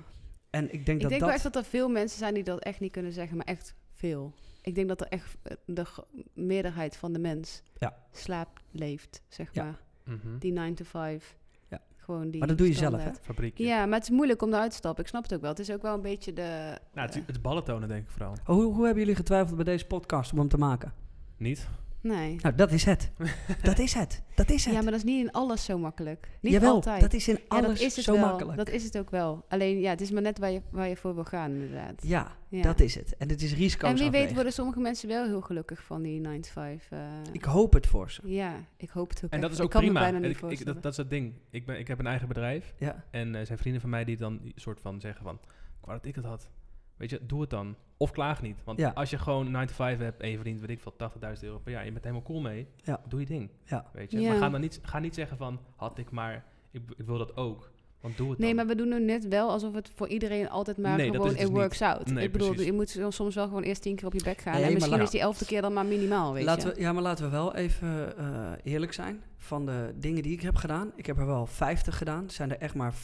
[0.50, 1.20] En ik denk Ik dat denk dat...
[1.20, 3.74] wel echt dat er veel mensen zijn die dat echt niet kunnen zeggen, maar echt
[3.92, 4.34] veel.
[4.62, 5.86] Ik denk dat er echt eh, de
[6.34, 7.96] meerderheid van de mens Ja.
[8.12, 9.64] slaapt, leeft, zeg Ja.
[9.64, 9.78] maar.
[10.08, 10.38] Mhm.
[10.38, 11.36] Die 9 to 5.
[11.68, 11.80] Ja.
[11.96, 13.20] Gewoon die Maar dat doe je zelf, standaard.
[13.22, 13.64] Fabriekje.
[13.64, 15.02] Ja, maar het is moeilijk om eruit te stappen.
[15.02, 15.50] Ik snap het ook wel.
[15.50, 16.78] Het is ook wel een beetje de...
[16.94, 18.34] Nou, het, het is ballen tonen denk ik vooral.
[18.44, 20.92] Hoe, hoe hebben jullie getwijfeld bij deze podcast om hem te maken?
[21.36, 21.68] Niet?
[22.08, 22.36] Nee.
[22.42, 23.10] Nou, dat is het.
[23.62, 24.22] dat is het.
[24.34, 24.74] Dat is het.
[24.74, 26.28] Ja, maar dat is niet in alles zo makkelijk.
[26.40, 27.00] Niet Jawel, altijd.
[27.00, 28.20] dat is in ja, alles dat is het zo wel.
[28.26, 28.56] makkelijk.
[28.56, 29.44] Dat is het ook wel.
[29.48, 32.02] Alleen, ja, het is maar net waar je, waar je voor wil gaan, inderdaad.
[32.02, 32.62] Ja, Ja.
[32.62, 33.16] dat is het.
[33.16, 36.20] En het is risico's En wie weet worden sommige mensen wel heel gelukkig van die
[36.20, 36.86] 9 to 5.
[36.90, 36.98] eh,
[37.32, 38.20] Ik hoop het voor ze.
[38.24, 39.58] Ja, ik hoop het ook En dat echt.
[39.58, 40.00] is Ik ook prima.
[40.00, 40.74] bijna En niet ik, ik, voorstellen.
[40.74, 41.32] dat, dat is het ding.
[41.50, 42.74] Ik, ben, ik heb een eigen bedrijf.
[42.78, 43.04] Ja.
[43.10, 45.34] En er zijn vrienden van mij die dan een soort van zeggen van...
[45.80, 46.48] Ik wou dat ik het had.
[46.98, 47.74] Weet je, doe het dan.
[47.96, 48.58] Of klaag niet.
[48.64, 48.90] Want Ja.
[48.94, 51.58] als je gewoon 9 to 5 hebt en je verdient, weet ik veel, 80.000 euro
[51.58, 51.84] per jaar.
[51.84, 52.66] Je bent helemaal cool mee.
[52.82, 53.00] Ja.
[53.08, 53.50] Doe je ding.
[53.64, 53.90] Ja.
[53.92, 54.20] Weet je.
[54.20, 54.28] Ja.
[54.30, 57.36] Maar ga, dan niet, ga niet zeggen van, had ik maar, ik, ik wil dat
[57.36, 57.70] ook.
[58.00, 58.56] Want doe het Nee, dan.
[58.56, 61.30] maar we doen nu net wel alsof het voor iedereen altijd maar Nee, dat gewoon
[61.30, 62.06] is het it dus works out.
[62.10, 62.66] Nee, ik bedoel, precies.
[62.66, 64.52] je moet soms wel gewoon eerst tien keer op je bek gaan.
[64.54, 66.74] Nee, en misschien is die elfde keer dan maar minimaal, weet Laten je.
[66.74, 69.22] we, ja, maar laten we wel even eh, eerlijk zijn.
[69.36, 72.30] Van de dingen die ik heb gedaan, ik heb er wel 50 gedaan.
[72.30, 72.94] Zijn er echt maar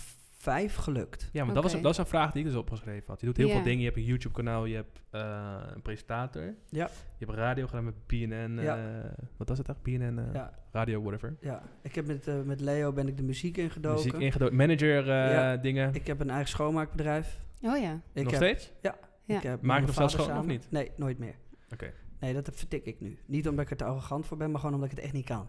[0.45, 1.29] vijf gelukt.
[1.33, 3.21] Ja, maar dat, was, dat is een vraag die ik dus opgeschreven had.
[3.21, 3.79] Je doet heel veel dingen.
[3.79, 6.55] Je hebt een YouTube-kanaal, je hebt eh, een presentator.
[6.69, 6.89] Ja.
[7.19, 8.59] Je hebt radio gedaan met BNN.
[8.63, 8.77] Ja.
[8.77, 9.83] eh, wat was het eigenlijk?
[10.15, 11.37] BNN eh, Ja, Radio, whatever.
[11.41, 11.63] ja.
[11.83, 14.05] Ik heb met, eh, met Leo ben ik de muziek ingedoken.
[14.05, 14.57] Muziek ingedoken.
[14.57, 15.57] Manager eh, Ja.
[15.57, 15.95] dingen.
[15.95, 17.39] Ik heb een eigen schoonmaakbedrijf.
[17.63, 18.01] Oh ja.
[18.13, 18.73] Ik Nog heb, steeds?
[18.83, 18.97] Ja.
[19.27, 20.67] Ik heb Maak je nog vader schoon of samen- niet?
[20.71, 21.35] Nee, nooit meer.
[21.73, 21.93] Oké.
[22.21, 23.19] Nee, dat vertik ik nu.
[23.27, 25.25] Niet omdat ik er te arrogant voor ben, maar gewoon omdat ik het echt niet
[25.25, 25.49] kan.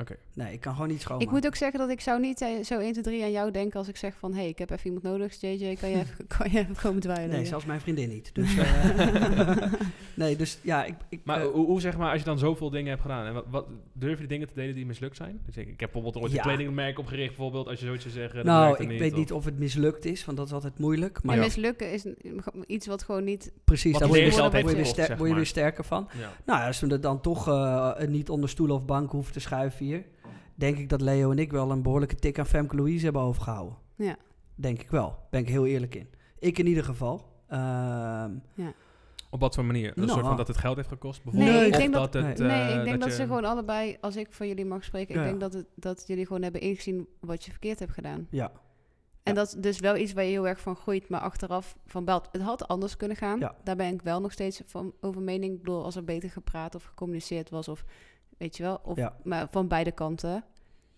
[0.00, 0.16] Oké.
[0.34, 1.26] Nee, ik kan gewoon niet schoonmaken.
[1.28, 3.50] Ik moet ook zeggen dat ik zou niet eh, zo 1, 2, 3 aan jou
[3.50, 4.32] denken als ik zeg van...
[4.32, 5.40] hé, hey, ik heb even iemand nodig.
[5.40, 7.36] JJ, kan je even, kan je even komen dweilen?
[7.36, 8.30] Nee, zelfs mijn vriendin niet.
[8.32, 9.56] Dus, eh,
[10.14, 10.94] nee, dus ja, ik...
[11.08, 13.34] ik Maar eh, hoe, hoe zeg maar, als je dan zoveel dingen hebt gedaan, en
[13.34, 15.40] wat, wat, durf je de dingen te delen die mislukt zijn?
[15.46, 16.38] Dus ik, ik heb bijvoorbeeld ooit Ja.
[16.38, 18.44] een kledingmerk opgericht, bijvoorbeeld, als je zoiets zou zeggen.
[18.46, 21.22] nou, ik niet, weet of- niet of het mislukt is, want dat is altijd moeilijk.
[21.22, 21.42] Maar Ja.
[21.42, 22.06] mislukken is
[22.66, 23.52] iets wat gewoon niet...
[23.64, 26.08] precies, daar word je, word je, weer, word je sterker van.
[26.12, 26.32] Ja.
[26.46, 29.40] Nou, ja, als we er dan toch eh, niet onder stoelen of banken hoeven te
[29.40, 29.85] schuiven
[30.54, 33.76] denk ik dat Leo en ik wel een behoorlijke tik aan Femke Louise hebben overgehouden.
[33.96, 34.16] Ja.
[34.54, 35.18] Denk ik wel.
[35.30, 36.08] Ben ik heel eerlijk in.
[36.38, 37.32] Ik in ieder geval.
[37.48, 38.30] Ehm,
[39.30, 39.86] Op wat voor manier?
[39.88, 40.08] Een Nou.
[40.08, 41.66] soort van dat het geld heeft gekost, Nee, bijvoorbeeld?
[41.72, 42.48] ik denk dat- het, Nee.
[42.48, 45.14] nee, eh, ik denk dat, je- ze gewoon allebei, als ik voor jullie mag spreken...
[45.14, 45.20] Ja.
[45.20, 48.26] ik denk dat, het, dat jullie gewoon hebben ingezien wat je verkeerd hebt gedaan.
[48.30, 48.52] ja.
[49.22, 49.38] En Ja.
[49.40, 52.28] dat is dus wel iets waar je heel erg van groeit, maar achteraf van belt.
[52.32, 53.38] Het had anders kunnen gaan.
[53.38, 53.56] Ja.
[53.64, 55.52] Daar ben ik wel nog steeds van over mening.
[55.52, 57.84] Ik bedoel, als er beter gepraat of gecommuniceerd was, of
[58.36, 59.16] weet je wel, of, Ja.
[59.24, 60.44] maar van beide kanten,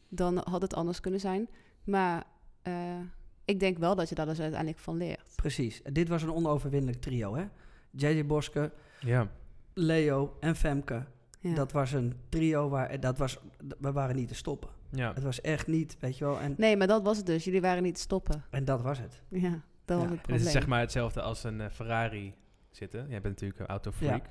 [0.08, 1.48] dan had het anders kunnen zijn.
[1.84, 2.24] Maar
[2.62, 2.72] eh,
[3.44, 5.32] ik denk wel dat je daar dus uiteindelijk van leert.
[5.36, 5.82] Precies.
[5.92, 7.44] Dit was een onoverwinnelijk trio, hè?
[7.90, 9.28] JJ Boske, Ja.
[9.74, 11.04] Leo en Femke.
[11.40, 11.54] Ja.
[11.54, 12.90] Dat was een trio waar...
[12.90, 13.38] en Dat was,
[13.78, 14.68] we waren niet te stoppen.
[14.90, 15.12] ja.
[15.14, 16.38] Het was echt niet, weet je wel.
[16.40, 17.44] En, Nee, maar dat was het dus.
[17.44, 18.44] Jullie waren niet te stoppen.
[18.50, 19.22] en dat was het.
[19.28, 20.46] Ja, dat was het En het probleem.
[20.46, 22.34] is zeg maar hetzelfde als een eh, Ferrari
[22.70, 23.00] zitten.
[23.00, 24.24] Jij bent natuurlijk een autofreak.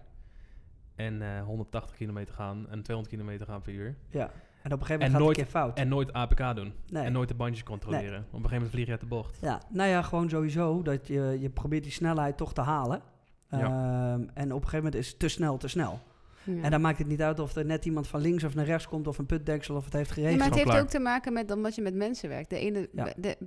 [0.97, 3.95] En eh, 180 kilometer gaan en 200 kilometer gaan per uur.
[4.09, 4.31] Ja.
[4.63, 5.77] En op een gegeven En moment gaat nooit- het een keer fout.
[5.77, 6.73] En nooit APK doen.
[6.89, 7.03] nee.
[7.03, 8.19] En nooit de bandjes controleren.
[8.19, 9.37] Op een gegeven moment vlieg je uit de bocht.
[9.41, 13.01] Ja, nou ja, gewoon sowieso dat je, je probeert die snelheid toch te halen.
[13.49, 13.59] Ja.
[13.59, 15.99] Ehm, en op een gegeven moment is het te snel te snel.
[16.43, 16.61] Ja.
[16.61, 18.87] En dan maakt het niet uit of er net iemand van links of naar rechts
[18.87, 20.37] komt of een putdeksel of het heeft Ja, geregend.
[20.39, 20.81] maar het heeft klaar.
[20.81, 22.49] ook te maken met omdat je met mensen werkt.
[22.49, 23.03] De ene, Ja.
[23.03, 23.37] bij- de,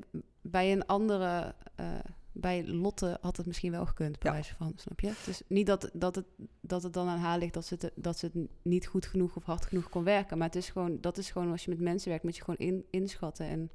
[0.43, 1.87] bij een andere, eh,
[2.33, 4.37] bij Lotte had het misschien wel gekund, bij Ja.
[4.37, 5.13] wijze van, snap je?
[5.25, 6.27] Dus niet dat, dat, het,
[6.61, 9.37] dat het dan aan haar ligt dat ze, het, dat ze het niet goed genoeg
[9.37, 10.39] of hard genoeg kon werken.
[10.39, 12.59] Maar het is gewoon, dat is gewoon, als je met mensen werkt, moet je gewoon
[12.69, 13.47] in, inschatten.
[13.47, 13.71] En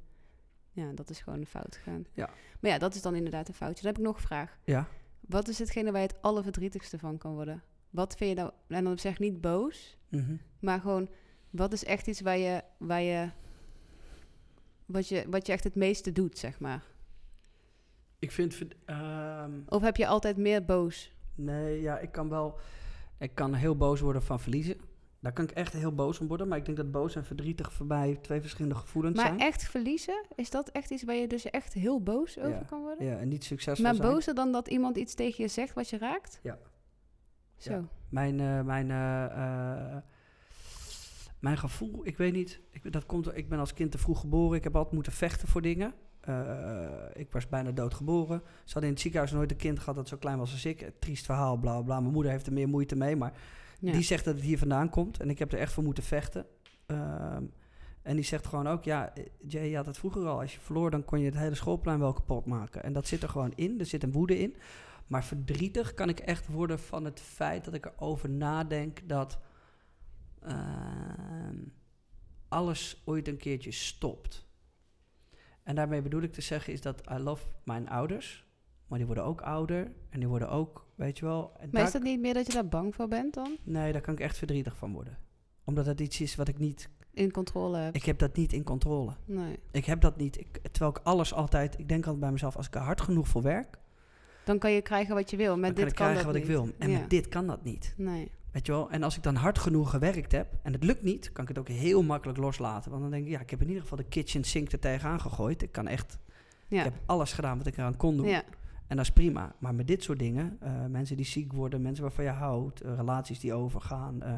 [0.72, 2.04] ja, dat is gewoon een fout gegaan.
[2.12, 2.30] Ja.
[2.60, 3.82] Maar ja, dat is dan inderdaad een foutje.
[3.82, 4.58] Dan heb ik nog een vraag.
[4.64, 4.88] Ja,
[5.20, 7.62] Wat is hetgene waar je het allerverdrietigste van kan worden?
[7.90, 10.36] Wat vind je nou, en dan zeg ik niet boos, mhm.
[10.60, 11.08] maar gewoon,
[11.50, 13.30] wat is echt iets waar je, waar je,
[14.86, 16.84] wat je, wat je echt het meeste doet, zeg maar?
[18.18, 18.58] Ik vind...
[18.84, 21.12] ehm, Of heb je altijd meer boos?
[21.34, 22.58] nee, ja, ik kan wel...
[23.18, 24.76] Ik kan heel boos worden van verliezen.
[25.20, 26.48] Daar kan ik echt heel boos om worden.
[26.48, 29.38] Maar ik denk dat boos en verdrietig voor mij twee verschillende gevoelens Maar zijn.
[29.40, 32.62] echt verliezen, is dat echt iets waar je dus echt heel boos over Ja.
[32.68, 33.06] kan worden?
[33.06, 34.12] Ja, en niet succesvol maar zijn.
[34.12, 36.40] bozer dan dat iemand iets tegen je zegt wat je raakt?
[36.42, 36.58] Ja.
[37.56, 37.72] Zo.
[37.72, 37.84] Ja.
[38.08, 39.96] Mijn, eh, mijn, eh, eh,
[41.40, 42.60] mijn gevoel, ik weet niet.
[42.70, 44.56] Ik, dat komt, ik ben als kind te vroeg geboren.
[44.56, 45.94] Ik heb altijd moeten vechten voor dingen.
[46.26, 48.38] Eh, ik was bijna doodgeboren.
[48.44, 50.90] Ze hadden in het ziekenhuis nooit een kind gehad dat zo klein was als ik.
[50.98, 52.00] Triest verhaal, bla bla.
[52.00, 53.16] Mijn moeder heeft er meer moeite mee.
[53.16, 53.32] Maar
[53.80, 53.92] Ja.
[53.92, 55.20] die zegt dat het hier vandaan komt.
[55.20, 56.46] En ik heb er echt voor moeten vechten.
[56.86, 57.44] Ehm,
[58.02, 59.12] en die zegt gewoon ook, ja,
[59.46, 60.40] Jay, je had het vroeger al.
[60.40, 62.82] Als je verloor, dan kon je het hele schoolplein wel kapot maken.
[62.82, 63.78] En dat zit er gewoon in.
[63.80, 64.56] Er zit een woede in.
[65.06, 69.38] Maar verdrietig kan ik echt worden van het feit dat ik erover nadenk dat
[70.42, 71.56] ehm,
[72.48, 74.45] alles ooit een keertje stopt.
[75.66, 78.46] En daarmee bedoel ik te zeggen is dat I love mijn ouders.
[78.86, 79.92] Maar die worden ook ouder.
[80.10, 81.52] En die worden ook, weet je wel...
[81.58, 83.56] en Maar is dat niet meer dat je daar bang voor bent dan?
[83.62, 85.18] Nee, daar kan ik echt verdrietig van worden.
[85.64, 86.88] Omdat het iets is wat ik niet...
[87.10, 87.96] In controle hebt?
[87.96, 89.12] Ik heb dat niet in controle.
[89.24, 89.58] Nee.
[89.70, 90.38] Ik heb dat niet.
[90.38, 91.78] Ik, terwijl ik alles altijd...
[91.78, 93.78] Ik denk altijd bij mezelf, als ik er hard genoeg voor werk...
[94.44, 95.56] Dan kan je krijgen wat je wil.
[95.56, 96.74] Met dan dit kan ik kan krijgen dat wat ik wil.
[96.78, 96.98] En Ja.
[96.98, 97.94] met dit kan dat niet.
[97.96, 98.30] Nee.
[98.56, 98.90] Weet je wel?
[98.90, 100.58] En als ik dan hard genoeg gewerkt heb...
[100.62, 102.90] En het lukt niet, kan ik het ook heel makkelijk loslaten.
[102.90, 105.20] Want dan denk ik, ja, ik heb in ieder geval de kitchen sink er tegenaan
[105.20, 105.62] gegooid.
[105.62, 106.18] Ik kan echt...
[106.68, 106.78] Ja.
[106.78, 108.26] Ik heb alles gedaan wat ik eraan kon doen.
[108.26, 108.44] ja.
[108.86, 109.54] En dat is prima.
[109.58, 112.94] Maar met dit soort dingen, eh, mensen die ziek worden, mensen waarvan je houdt, eh,
[112.94, 114.34] relaties die overgaan, eh,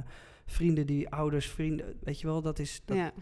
[0.46, 3.12] vrienden die, ouders, vrienden, weet je wel, dat is, dat, ja.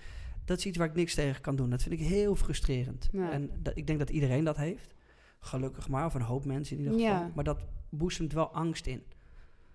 [0.44, 1.70] dat is iets waar ik niks tegen kan doen.
[1.70, 3.10] Dat vind ik heel frustrerend.
[3.12, 4.94] En dat, ik denk dat iedereen dat heeft.
[5.38, 7.30] Gelukkig maar, of een hoop mensen in ieder geval.
[7.34, 9.02] Maar dat boezemt wel angst in.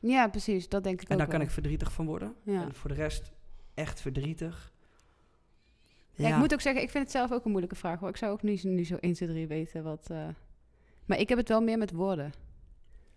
[0.01, 0.69] Ja, precies.
[0.69, 2.35] Dat denk ik En ook daar kan ik verdrietig van worden.
[2.43, 2.61] Ja.
[2.61, 3.31] En voor de rest
[3.73, 4.71] echt verdrietig.
[6.13, 7.99] Ja, ik moet ook zeggen, ik vind het zelf ook een moeilijke vraag.
[7.99, 8.09] Hoor.
[8.09, 10.07] Ik zou ook niet nu zo 1, 2, 3 weten wat...
[10.09, 10.27] eh,
[11.05, 12.33] Maar ik heb het wel meer met woorden.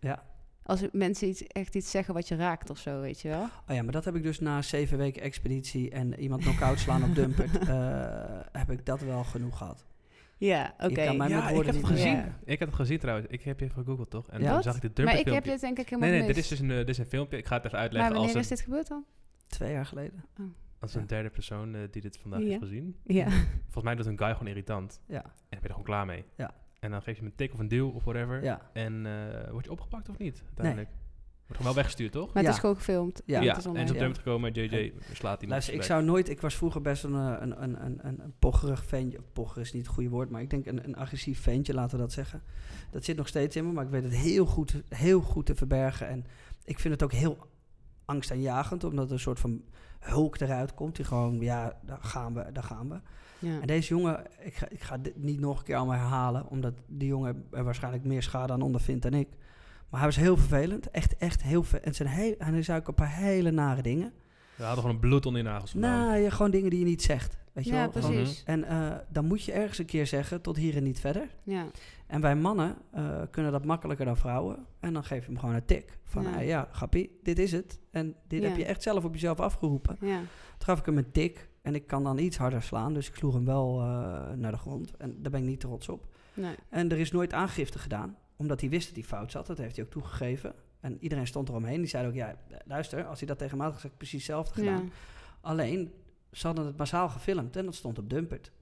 [0.01, 0.23] Ja.
[0.63, 3.43] Als mensen iets, echt iets zeggen wat je raakt of zo, weet je wel.
[3.43, 7.05] Oh ja, maar dat heb ik dus na zeven weken expeditie en iemand knock-out slaan
[7.05, 9.85] op Dumpert, eh, heb ik dat wel genoeg gehad.
[10.39, 11.03] Ja, oké.
[11.03, 12.17] Ja, ik heb het gezien.
[12.17, 12.39] Ja.
[12.45, 13.27] Ik heb het gezien trouwens.
[13.31, 14.29] Ik heb je even gegoogeld, toch?
[14.31, 14.63] En Wat?
[14.63, 16.49] zag ik de Maar dumper ik heb dit denk ik helemaal Nee, nee, dit is
[16.49, 17.37] dus een, eh, dit is een filmpje.
[17.39, 19.05] Ik ga het even Maar uitleggen als wanneer een, is dit gebeurd dan?
[19.47, 20.25] Twee jaar geleden.
[20.79, 22.47] als een derde persoon eh, die dit vandaag Ja.
[22.47, 22.97] heeft gezien.
[23.05, 23.29] Ja.
[23.65, 25.01] Volgens mij doet een guy gewoon irritant.
[25.07, 26.25] Ja, En dan ben je er gewoon klaar mee.
[26.37, 26.55] Ja.
[26.81, 28.43] En dan geef je hem een tik of een duw of whatever.
[28.43, 28.71] ja.
[28.73, 30.43] En eh, word je opgepakt of niet?
[30.47, 30.89] Uiteindelijk.
[31.47, 32.27] Wordt gewoon wel weggestuurd, toch?
[32.27, 32.51] Maar het Ja.
[32.51, 33.23] is gewoon gefilmd.
[33.25, 33.35] Ja.
[33.35, 34.53] Het Ja, is en is op moment gekomen.
[34.53, 35.89] JJ slaat die Luister, ik weg.
[35.89, 36.29] zou nooit...
[36.29, 39.19] Ik was vroeger best een, eh, een, een, een, een, een pocherig ventje.
[39.33, 42.03] Pocher is niet het goede woord, maar ik denk een, een agressief ventje, laten we
[42.03, 42.43] dat zeggen.
[42.91, 45.55] Dat zit nog steeds in me, maar ik weet het heel goed, heel goed te
[45.55, 46.09] verbergen.
[46.09, 46.25] En
[46.65, 47.39] ik vind het ook heel
[48.05, 49.63] angstaanjagend, omdat er een soort van
[50.01, 50.97] hulk eruit komt.
[50.97, 53.01] Die gewoon, ja, daar gaan we, daar gaan we.
[53.39, 53.61] Ja.
[53.61, 56.75] En deze jongen, ik ga, ik ga dit niet nog een keer allemaal herhalen, omdat
[56.87, 59.29] die jongen er waarschijnlijk meer schade aan ondervindt dan ik.
[59.95, 61.87] Maar hij was heel vervelend, echt, echt heel vervelend.
[61.87, 64.13] En zijn heel, hij zei ook een paar hele nare dingen.
[64.57, 66.07] We hadden gewoon een bloed onder je nagels vandaan.
[66.07, 67.37] Nou, ja, gewoon dingen die je niet zegt.
[67.53, 68.03] Weet je Ja, wel?
[68.03, 68.43] Gewoon- precies.
[68.45, 71.29] En eh, dan moet je ergens een keer zeggen, tot hier en niet verder.
[71.43, 71.67] Ja.
[72.07, 74.67] En wij mannen eh, kunnen dat makkelijker dan vrouwen.
[74.81, 75.99] En dan geef je hem gewoon een tik.
[76.05, 76.31] Van, Ja.
[76.31, 77.81] ja, ja grappie, dit is het.
[77.91, 78.49] En dit Ja.
[78.49, 79.97] heb je echt zelf op jezelf afgeroepen.
[80.01, 80.19] Ja.
[80.19, 80.27] Toen
[80.59, 81.49] gaf ik hem een tik.
[81.63, 82.95] En ik kan dan iets harder slaan.
[82.95, 83.87] Dus ik sloeg hem wel eh,
[84.37, 84.97] naar de grond.
[84.97, 86.07] En daar ben ik niet trots op.
[86.35, 86.55] Nee.
[86.69, 88.17] En er is nooit aangifte gedaan.
[88.37, 89.47] Omdat hij wist dat hij fout zat.
[89.47, 90.55] Dat heeft hij ook toegegeven.
[90.81, 91.81] En iedereen stond eromheen.
[91.81, 94.85] Die zei ook, ja, luister, als hij dat tegen mij had gezegd, precies hetzelfde gedaan.
[94.85, 94.91] Ja.
[95.41, 95.93] Alleen,
[96.33, 98.53] ze hadden het massaal gefilmd en dat stond op Dumpert.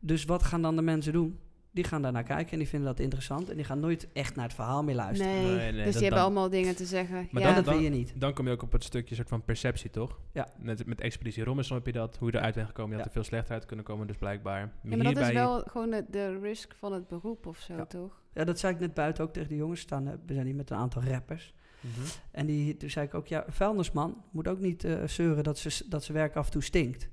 [0.00, 1.38] Dus wat gaan dan de mensen doen?
[1.70, 3.48] Die gaan daar naar kijken en die vinden dat interessant.
[3.50, 5.32] En die gaan nooit echt naar het verhaal meer luisteren.
[5.32, 5.44] Nee.
[5.56, 7.28] Nee, nee, dus die hebben dan- allemaal dingen te zeggen.
[7.30, 7.48] Maar ja.
[7.48, 8.12] En dat dan- wil je niet.
[8.16, 10.18] Dan kom je ook op het stukje soort van perceptie, toch?
[10.32, 10.48] Ja.
[10.58, 12.16] Net met Expeditie Robinson heb je dat.
[12.18, 12.90] Hoe je eruit bent gekomen.
[12.90, 13.08] Je had Ja.
[13.10, 14.60] er veel slechter uit kunnen komen, dus blijkbaar.
[14.82, 17.86] ja, maar dat is wel gewoon de, de risk van het beroep of zo, Ja.
[17.86, 18.20] toch?
[18.34, 19.80] Ja, dat zei ik net buiten ook tegen de jongens.
[19.80, 21.54] Staan, eh, we zijn hier met een aantal rappers.
[21.80, 22.06] Mhm.
[22.30, 25.84] En die, toen zei ik ook, ja, vuilnisman moet ook niet eh, zeuren dat ze,
[25.88, 27.08] dat ze werk af en toe stinkt.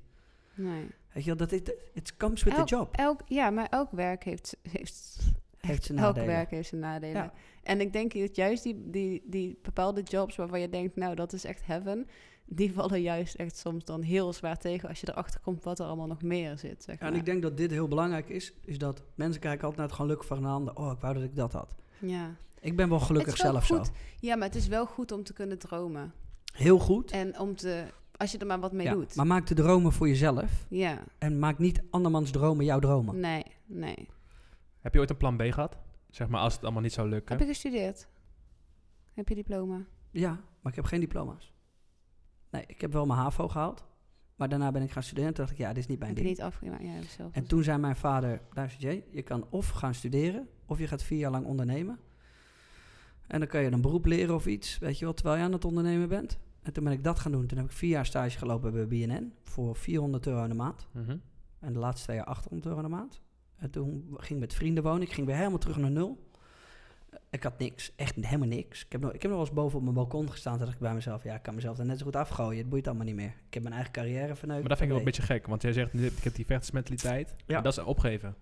[0.55, 0.87] Nee.
[1.15, 2.95] Weet je dat it, it comes with Elk- the job.
[2.95, 5.17] Elk, ja, maar elk werk heeft, heeft,
[5.57, 6.27] Heeft zijn elk nadelen.
[6.35, 7.15] werk heeft zijn nadelen.
[7.23, 7.33] Ja.
[7.63, 11.33] En ik denk dat juist die, die, die bepaalde jobs waarvan je denkt, nou, dat
[11.33, 12.07] is echt heaven,
[12.45, 15.85] die vallen juist echt soms dan heel zwaar tegen als je erachter komt wat er
[15.85, 16.83] allemaal nog meer zit.
[16.83, 17.19] Zeg Ja, en maar.
[17.19, 18.53] ik denk dat dit heel belangrijk is.
[18.65, 20.75] Is dat mensen kijken altijd naar het geluk van een ander.
[20.75, 21.75] Oh, ik wou dat ik dat had.
[21.99, 22.35] ja.
[22.59, 23.85] Ik ben wel gelukkig is wel zelf goed.
[23.85, 23.91] zo.
[24.19, 26.13] ja, maar het is wel goed om te kunnen dromen.
[26.53, 27.11] Heel goed.
[27.11, 27.83] En om te,
[28.17, 29.15] als je er maar wat mee Ja, doet.
[29.15, 30.65] Maar maak de dromen voor jezelf.
[30.69, 33.19] Ja, En maak niet andermans dromen jouw dromen.
[33.19, 34.07] nee, nee.
[34.79, 35.77] Heb je ooit een plan B gehad?
[36.09, 37.31] Zeg maar als het allemaal niet zou lukken.
[37.37, 38.07] Heb je gestudeerd?
[39.13, 39.85] Heb je diploma?
[40.11, 40.29] Ja,
[40.61, 41.53] maar ik heb geen diploma's.
[42.49, 43.83] Nee, ik heb wel mijn HAVO gehaald.
[44.35, 45.29] Maar daarna ben ik gaan studeren.
[45.29, 46.29] En toen dacht ik, ja, dit is niet mijn Heb ding.
[46.29, 46.83] niet afgemaakt?
[46.83, 47.31] Ja, zelf.
[47.33, 51.03] En toen zei mijn vader, luister Jay, je kan of gaan studeren, of je gaat
[51.03, 51.99] vier jaar lang ondernemen.
[53.27, 55.51] En dan kan je een beroep leren of iets, weet je wel, terwijl je aan
[55.51, 56.37] het ondernemen bent.
[56.65, 57.47] En toen ben ik dat gaan doen.
[57.47, 60.87] Toen heb ik vier jaar stage gelopen bij BNN voor 400 euro in de maand.
[60.91, 61.17] Mhm.
[61.59, 63.21] En de laatste twee jaar 800 euro in de maand.
[63.55, 65.01] En toen ging ik met vrienden wonen.
[65.01, 66.29] Ik ging weer helemaal terug naar nul.
[67.29, 68.85] Ik had niks, echt helemaal niks.
[68.85, 70.53] Ik heb nog, ik heb nog wel eens boven op mijn balkon gestaan.
[70.53, 72.57] Toen dacht ik bij mezelf, ja, ik kan mezelf er net zo goed afgooien.
[72.57, 73.33] Het boeit allemaal niet meer.
[73.47, 74.59] Ik heb mijn eigen carrière verneukt.
[74.59, 75.47] Maar dat vind ik wel een beetje gek.
[75.47, 77.35] Want jij zegt, ik heb die vechtersmentaliteit.
[77.45, 77.57] Ja.
[77.57, 78.35] En dat is opgeven.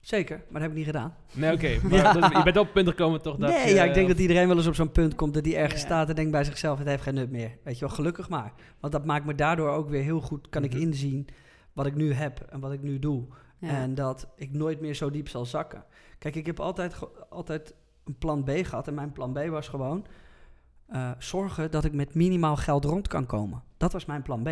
[0.00, 1.14] Zeker, maar dat heb ik niet gedaan.
[1.32, 1.78] Nee, oké.
[1.82, 2.12] maar Ja.
[2.12, 4.18] dat- je bent op het punt gekomen toch dat nee, je, ja, ik denk dat
[4.18, 5.86] iedereen wel eens op zo'n punt komt dat hij ergens Ja.
[5.86, 7.50] staat en denkt bij zichzelf, het heeft geen nut meer.
[7.62, 8.52] Weet je wel, gelukkig maar.
[8.80, 10.70] Want dat maakt me daardoor ook weer heel goed, kan Mhm.
[10.74, 11.26] ik inzien
[11.72, 13.24] wat ik nu heb en wat ik nu doe.
[13.58, 13.68] Ja.
[13.68, 15.84] En dat ik nooit meer zo diep zal zakken.
[16.18, 16.96] Kijk, ik heb altijd,
[17.28, 18.88] altijd een plan B gehad.
[18.88, 20.06] En mijn plan B was gewoon
[20.88, 23.62] eh, zorgen dat ik met minimaal geld rond kan komen.
[23.76, 24.48] Dat was mijn plan B.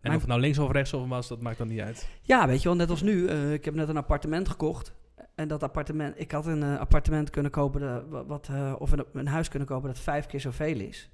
[0.00, 2.08] En of het nou links of rechts of was, dat maakt dan niet uit.
[2.22, 3.26] Ja, weet je wel, net als nu.
[3.26, 4.94] eh, ik heb net een appartement gekocht.
[5.34, 9.04] En dat appartement, ik had een eh, appartement kunnen kopen, de- wat, eh, of een,
[9.12, 11.10] een huis kunnen kopen dat vijf keer zoveel is.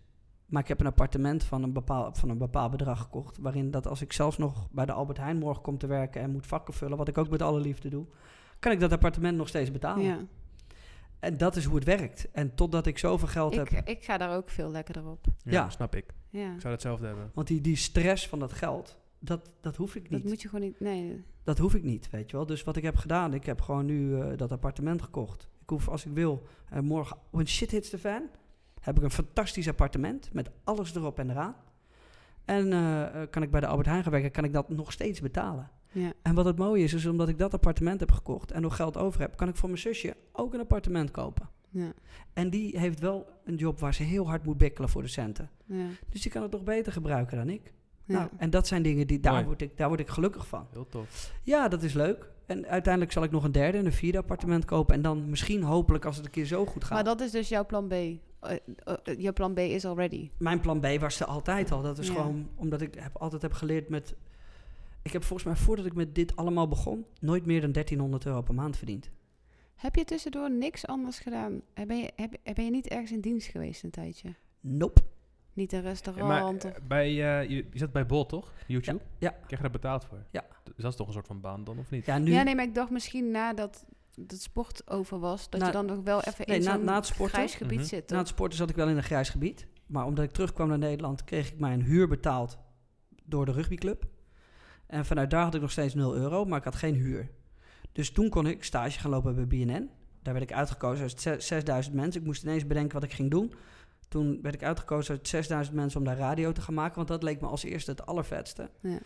[0.47, 3.39] Maar ik heb een appartement van een, bepaald, van een bepaald bedrag gekocht.
[3.39, 6.31] Waarin dat als ik zelfs nog bij de Albert Heijn morgen kom te werken en
[6.31, 8.07] moet vakken vullen, wat ik ook met alle liefde doe,
[8.59, 10.05] kan ik dat appartement nog steeds betalen.
[10.05, 10.19] ja.
[11.21, 12.31] En dat is hoe het werkt.
[12.31, 13.89] En totdat ik zoveel geld Ik, heb.
[13.89, 15.27] ik ga daar ook veel lekkerder op.
[15.43, 15.71] Ja, Ja.
[15.71, 16.05] snap ik.
[16.31, 16.55] Ja.
[16.55, 17.31] Ik zou hetzelfde hebben.
[17.35, 20.29] Want die, die stress van dat geld, dat, dat hoef ik Dat niet.
[20.29, 20.81] moet je gewoon niet...
[20.81, 21.25] Nee.
[21.45, 22.47] Dat hoef ik niet, weet je wel.
[22.47, 25.49] Dus wat ik heb gedaan, ik heb gewoon nu eh, dat appartement gekocht.
[25.63, 28.23] Ik hoef als ik wil, en morgen, when shit hits the fan,
[28.81, 31.55] heb ik een fantastisch appartement met alles erop en eraan.
[32.45, 34.93] En eh, eh, kan ik bij de Albert Heijn gaan werken, kan ik dat nog
[34.93, 35.71] steeds betalen.
[36.01, 36.13] Ja.
[36.23, 38.97] En wat het mooie is, is omdat ik dat appartement heb gekocht en nog geld
[38.97, 41.49] over heb, kan ik voor mijn zusje ook een appartement kopen.
[41.71, 41.93] Ja.
[42.33, 45.51] En die heeft wel een job waar ze heel hard moet bikkelen voor de centen.
[45.65, 45.87] Ja.
[46.09, 47.73] Dus die kan het toch beter gebruiken dan ik.
[48.05, 48.19] Ja.
[48.19, 49.45] Nou, en dat zijn dingen die, daar Mooi.
[49.45, 50.67] word, ik, daar word ik gelukkig van.
[50.73, 51.33] Heel tof.
[51.43, 52.31] Ja, dat is leuk.
[52.47, 54.95] En uiteindelijk zal ik nog een derde en een vierde appartement kopen.
[54.95, 56.93] En dan misschien hopelijk als het een keer zo goed gaat.
[56.93, 57.93] Maar dat is dus jouw plan B.
[57.93, 60.31] Eh, eh, eh, jouw plan B is already.
[60.39, 61.83] Mijn plan B was er altijd al.
[61.83, 62.15] Dat is Ja.
[62.15, 64.15] gewoon omdat ik heb, altijd heb geleerd met...
[65.07, 68.43] Ik heb volgens mij voordat ik met dit allemaal begon, nooit meer dan 1300 euro
[68.43, 69.11] per maand verdiend.
[69.75, 71.61] Heb je tussendoor niks anders gedaan?
[71.87, 74.35] Ben je, heb, ben je niet ergens in dienst geweest een tijdje?
[74.61, 75.01] Nope.
[75.53, 76.29] Niet een restaurant?
[76.29, 78.53] maar of- eh, bij, eh, je, je zat bij Bol, toch?
[78.67, 79.01] YouTube?
[79.19, 79.31] Ja.
[79.31, 80.25] Krijg je daar betaald voor?
[80.31, 80.45] Ja.
[80.65, 82.07] Dus dat is toch een soort van baan dan, of niet?
[82.07, 83.85] Ja, nu, Ja, nee, maar ik dacht misschien nadat
[84.27, 86.85] het sport over was, dat Na- je dan nog wel even nee, in na- zo'n
[86.85, 87.35] na sporten?
[87.35, 87.87] grijs gebied Mhm.
[87.87, 88.11] zit.
[88.11, 89.67] na het sporten zat ik wel in een grijs gebied.
[89.87, 92.59] Maar omdat ik terugkwam naar Nederland, kreeg ik mijn huur betaald
[93.25, 94.07] door de rugbyclub.
[94.87, 97.29] En vanuit daar had ik nog steeds 0 euro, maar ik had geen huur.
[97.93, 99.91] Dus toen kon ik stage gaan lopen bij BNN.
[100.23, 102.21] Daar werd ik uitgekozen uit zes- 6000 mensen.
[102.21, 103.53] Ik moest ineens bedenken wat ik ging doen.
[104.09, 106.97] Toen werd ik uitgekozen uit 6000 mensen om daar radio te gaan maken.
[106.97, 108.71] Want dat leek me als eerste het allervetste.
[108.81, 108.99] Ja.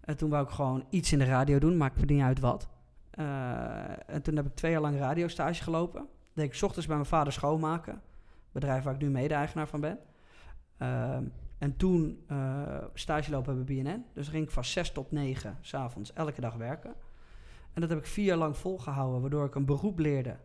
[0.00, 2.68] En toen wou ik gewoon iets in de radio doen, maakt me niet uit wat.
[3.10, 6.06] Eh, en toen heb ik twee jaar lang radiostage gelopen.
[6.34, 8.00] Deed ik 's ochtends bij mijn vader schoonmaken.
[8.52, 9.98] Bedrijf waar ik nu mede-eigenaar van ben.
[10.78, 11.24] Ehm,
[11.62, 14.04] en toen eh, stage lopen bij BNN.
[14.14, 16.94] Dus ging ik van 6 tot 9 s'avonds elke dag werken.
[17.72, 20.36] En dat heb ik vier jaar lang volgehouden, waardoor ik een beroep leerde.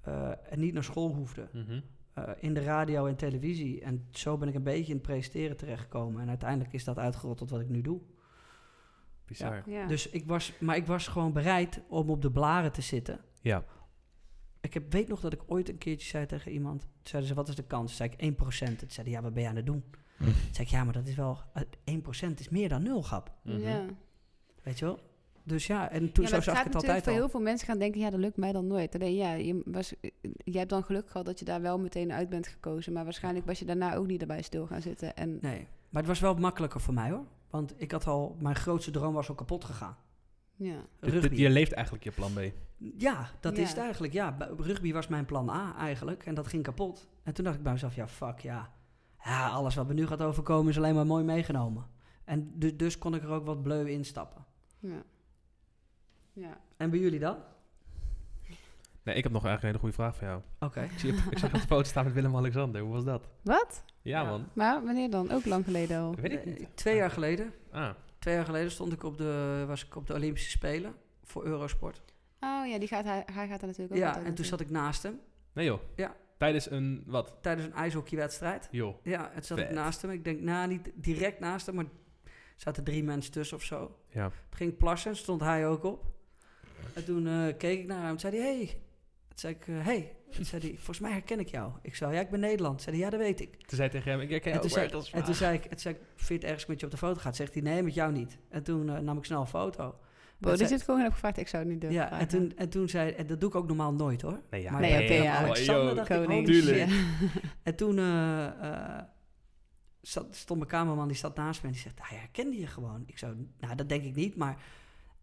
[0.00, 1.48] eh, en niet naar school hoefde.
[1.52, 1.80] Mhm.
[2.14, 3.80] eh, in de radio en televisie.
[3.80, 6.22] En zo ben ik een beetje in het presenteren terechtgekomen.
[6.22, 8.00] En uiteindelijk is dat uitgerold tot wat ik nu doe.
[9.26, 9.62] Bizar.
[9.70, 9.86] Ja.
[9.86, 13.20] Dus ik was, maar ik was gewoon bereid om op de blaren te zitten.
[13.40, 13.64] Ja.
[14.60, 16.86] Ik heb, weet nog dat ik ooit een keertje zei tegen iemand.
[17.02, 17.96] Zeiden ze, wat is de kans?
[17.96, 18.78] Toen zei ik 1%.
[18.78, 19.84] Toen zeiden ja, wat ben je aan het doen?
[20.18, 21.38] Toen zei ik, ja, maar dat is wel...
[21.84, 21.94] eh,
[22.30, 23.32] 1% is meer dan nul, grap.
[23.42, 23.58] Mhm.
[23.58, 23.84] ja.
[24.62, 24.98] Weet je wel?
[25.44, 27.18] Dus ja, en toen ja, zo zag het ik gaat het natuurlijk altijd voor al.
[27.18, 28.94] heel veel mensen gaan denken, ja, dat lukt mij dan nooit.
[28.94, 29.94] Alleen ja, je, was,
[30.44, 32.92] je hebt dan geluk gehad dat je daar wel meteen uit bent gekozen.
[32.92, 35.16] Maar waarschijnlijk was je daarna ook niet erbij stil gaan zitten.
[35.16, 37.24] En Nee, maar het was wel makkelijker voor mij hoor.
[37.50, 38.36] Want ik had al...
[38.40, 39.96] Mijn grootste droom was al kapot gegaan.
[40.56, 40.76] ja.
[41.00, 41.34] Rugby.
[41.36, 42.40] je leeft eigenlijk je plan B.
[42.98, 43.62] Ja, dat Ja.
[43.62, 44.12] is het eigenlijk.
[44.12, 46.26] Ja, rugby was mijn plan A eigenlijk.
[46.26, 47.08] En dat ging kapot.
[47.22, 48.72] En toen dacht ik bij mezelf, ja, fuck, ja.
[49.24, 51.86] Ja, alles wat me nu gaat overkomen is alleen maar mooi meegenomen.
[52.24, 54.44] En du- dus kon ik er ook wat bleu instappen.
[54.78, 55.02] Ja.
[56.32, 56.60] ja.
[56.76, 57.36] En bij jullie dan?
[59.02, 60.40] Nee, ik heb nog eigenlijk een hele goede vraag voor jou.
[60.60, 60.82] Oké.
[60.82, 62.80] Ik, zie, ik zag op de foto staan met Willem-Alexander.
[62.80, 63.28] Hoe was dat?
[63.42, 63.84] Wat?
[64.02, 64.28] Ja, Ja.
[64.30, 64.48] man.
[64.52, 65.30] Maar wanneer dan?
[65.30, 66.14] Ook lang geleden al.
[66.14, 66.58] Weet ik niet.
[66.60, 67.52] Eh, Twee jaar geleden.
[67.70, 71.44] Ah, Twee jaar geleden stond ik op de, was ik op de Olympische Spelen voor
[71.44, 72.02] Eurosport.
[72.40, 74.70] Oh ja, die gaat, hij, hij gaat daar natuurlijk ook Ja, en toen zat ik
[74.70, 75.20] naast hem
[75.52, 75.80] nee joh.
[75.96, 76.14] Ja.
[76.42, 77.34] Tijdens een, wat?
[77.40, 78.68] tijdens een ijshockeywedstrijd.
[78.70, 78.96] Joh.
[79.02, 80.10] Ja, toen zat ik naast hem.
[80.10, 81.84] Ik denk, nou, niet direct naast hem, maar
[82.56, 83.98] zaten drie mensen tussen of zo.
[84.08, 84.28] Ja.
[84.28, 86.04] Toen ging plassen, stond hij ook op.
[86.94, 88.66] En toen eh, keek ik naar hem en zei hij, hey.
[89.28, 90.16] Toen zei ik, eh, hey.
[90.30, 91.72] Toen zei hij, volgens mij herken ik jou.
[91.82, 92.82] Ik zei, ja, ik ben Nederland.
[92.82, 93.56] Zei hij, ja, dat weet ik.
[93.66, 95.70] Toen zei tegen hem, ik herken En jou toen, zei, en toen zei ik, en
[95.70, 97.36] toen zei ik, vind je het ergens met je op de foto gaat?
[97.36, 98.38] Zegt hij, nee, met jou niet.
[98.48, 99.94] En toen eh, nam ik snel een foto.
[100.50, 102.26] Die zei- zit gewoon heb gevraagd, ik zou het niet durven ja, vragen.
[102.28, 104.40] en toen, en toen zei en dat doe ik ook normaal nooit hoor.
[104.50, 104.70] Nee, ja.
[104.72, 105.36] Maar Nee, ja.
[105.36, 106.48] Alexander Oh, dacht Koning.
[106.48, 106.88] ik.
[107.62, 109.02] En toen eh, eh,
[110.00, 113.02] zat, stond mijn kamerman, die zat naast me en die zegt, hij herkende je gewoon.
[113.06, 114.56] Ik zou, nou dat denk ik niet, maar...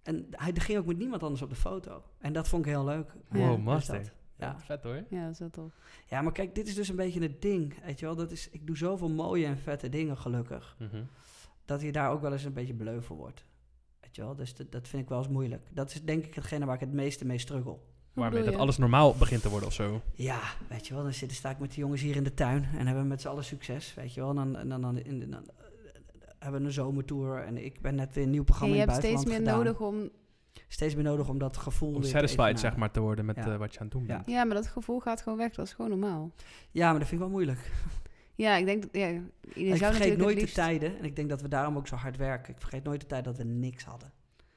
[0.04, 2.04] En hij ging ook met niemand anders op de foto.
[2.20, 3.12] En dat vond ik heel leuk.
[3.32, 3.38] Ja.
[3.40, 3.96] Wow, Dus master.
[4.02, 4.60] dat, ja.
[4.60, 5.04] Vet hoor.
[5.10, 5.74] Ja, dat is wel tof.
[6.08, 7.84] ja, maar kijk, dit is dus een beetje het ding.
[7.86, 8.16] Weet je wel?
[8.16, 10.76] Dat is, ik doe zoveel mooie en vette dingen, gelukkig.
[10.80, 11.04] Mhm.
[11.66, 13.46] Dat je daar ook wel eens een beetje bleu voor wordt.
[14.10, 14.36] Weet je wel?
[14.36, 15.68] Dus dat, dat vind ik wel eens moeilijk.
[15.74, 17.78] Dat is denk ik hetgene waar ik het meeste mee struggle.
[18.14, 18.60] Waarmee dat je?
[18.60, 20.02] alles normaal begint te worden of zo.
[20.14, 22.64] Ja, weet je wel, dan zitten, sta ik met de jongens hier in de tuin
[22.64, 24.30] en hebben we met z'n allen succes, weet je wel.
[24.30, 25.44] En dan, en dan, dan, in, dan,
[26.40, 28.88] hebben we een zomertour en ik ben net weer een nieuw En programma je in
[28.88, 29.90] het hebt steeds buitenland meer gedaan.
[29.90, 30.18] nodig om...
[30.68, 33.52] Steeds meer nodig om dat gevoel Om satisfied zeg maar te worden met Ja.
[33.52, 34.16] eh, wat je aan het doen Ja.
[34.16, 34.30] bent.
[34.30, 35.52] Ja, maar dat gevoel gaat gewoon weg.
[35.52, 36.32] Dat is gewoon normaal.
[36.72, 37.72] Ja, maar dat vind ik wel moeilijk.
[38.42, 38.82] Ja, ik denk...
[38.82, 39.20] dat- Ja, je
[39.54, 41.96] ik zou vergeet natuurlijk nooit de tijden en ik denk dat we daarom ook zo
[41.96, 42.54] hard werken.
[42.54, 44.12] Ik vergeet nooit de tijd dat we niks hadden.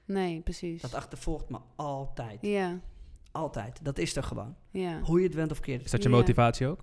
[0.05, 0.81] Nee, precies.
[0.83, 2.39] Dat achtervolgt me altijd.
[2.41, 2.81] Ja,
[3.33, 3.85] Altijd.
[3.85, 4.55] Dat is er gewoon.
[4.71, 5.01] ja.
[5.01, 5.85] Hoe je het went of keert.
[5.85, 6.15] Is dat je Ja.
[6.15, 6.81] motivatie ook?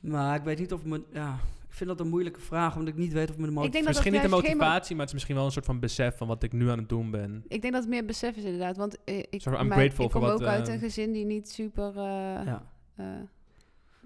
[0.00, 1.02] Maar ik weet niet of me...
[1.12, 1.34] Ja,
[1.68, 3.70] ik vind dat een moeilijke vraag, omdat ik niet weet of me de Ik motivatie...
[3.72, 6.16] denk dat misschien niet de motivatie, maar het is misschien wel een soort van besef
[6.16, 7.44] van wat ik nu aan het doen ben.
[7.48, 8.76] Ik denk dat het meer besef is inderdaad.
[8.76, 11.50] Want eh, ik, mijn- ik kom voor wat, ook uit eh, een gezin die niet
[11.50, 11.88] super...
[11.96, 12.02] eh,
[12.44, 12.70] Ja.
[12.96, 13.06] eh,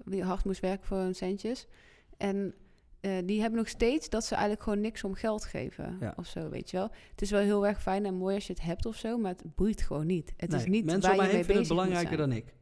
[0.09, 1.67] die hard moest werken voor hun centjes.
[2.17, 2.53] En
[2.99, 5.97] eh, die hebben nog steeds dat ze eigenlijk gewoon niks om geld geven.
[5.99, 6.13] Ja.
[6.17, 6.89] Of zo, weet je wel.
[7.11, 9.31] Het is wel heel erg fijn en mooi als je het hebt of zo, maar
[9.31, 10.33] het boeit gewoon niet.
[10.37, 12.55] Het is niet Mensen waar om je mee bezig het belangrijker dan ik.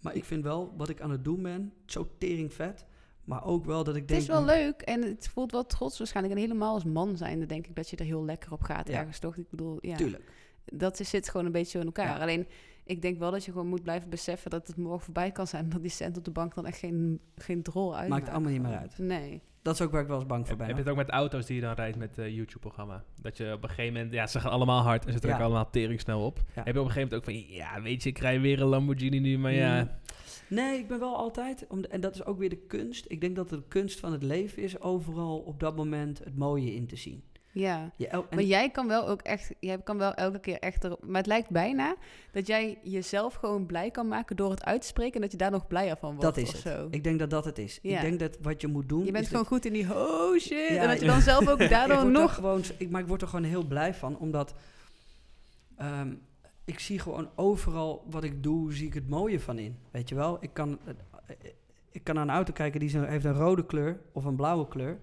[0.00, 2.84] Maar ik vind wel, wat ik aan het doen ben, zo tering vet.
[3.24, 4.20] Maar ook wel dat ik Het denk...
[4.20, 6.34] is wel leuk en het voelt wel trots waarschijnlijk.
[6.36, 8.98] En helemaal als man zijnde denk ik dat je er heel lekker op gaat Ja.
[8.98, 9.36] ergens, toch?
[9.36, 9.96] Ik bedoel, ja.
[9.96, 10.32] Tuurlijk.
[10.64, 12.16] Dat is, zit gewoon een beetje zo in elkaar.
[12.16, 12.22] Ja.
[12.22, 12.46] Alleen,
[12.84, 15.68] ik denk wel dat je gewoon moet blijven beseffen dat het morgen voorbij kan zijn.
[15.68, 18.22] Dat die cent op de bank dan echt geen, geen drol uitmaakt.
[18.22, 18.98] Maakt allemaal niet meer uit.
[18.98, 19.40] Nee.
[19.62, 20.66] Dat is ook waar ik wel eens bang voor Heb, ben.
[20.66, 23.04] heb je het ook met auto's die je dan rijdt met het YouTube-programma?
[23.22, 25.46] Dat je op een gegeven moment, ja, ze gaan allemaal hard en ze drukken Ja.
[25.46, 26.36] allemaal tering snel op.
[26.52, 28.66] Heb je op een gegeven moment ook van, ja, weet je, ik rij weer een
[28.68, 29.82] Lamborghini nu, maar ja.
[29.82, 29.90] Mm.
[30.56, 33.04] Nee, ik ben wel altijd, om de- en dat is ook weer de kunst.
[33.08, 36.74] Ik denk dat de kunst van het leven is overal op dat moment het mooie
[36.74, 37.22] in te zien.
[37.52, 37.90] Ja.
[37.96, 41.04] En- Maar jij kan wel ook echt, jij kan wel elke keer echt erop.
[41.06, 41.96] Maar het lijkt bijna
[42.32, 45.36] dat jij jezelf gewoon blij kan maken door het uit te spreken en dat je
[45.36, 46.22] daar nog blijer van wordt.
[46.24, 46.60] dat is het.
[46.60, 46.88] Zo.
[46.90, 47.78] Ik denk dat dat het is.
[47.82, 47.94] Ja.
[47.96, 49.04] Ik denk dat wat je moet doen...
[49.04, 50.68] je bent gewoon dat- goed in die oh shit.
[50.68, 52.34] Ja, en dat je dan zelf ook daardoor nog.
[52.34, 54.54] gewoon, ik, maar ik word er gewoon heel blij van, omdat
[55.76, 56.14] ehm,
[56.64, 59.78] ik zie gewoon overal wat ik doe, zie ik het mooie van in.
[59.90, 60.36] Weet je wel?
[60.40, 60.78] Ik kan,
[61.26, 61.34] eh,
[61.90, 64.98] ik kan naar een auto kijken die heeft een rode kleur of een blauwe kleur.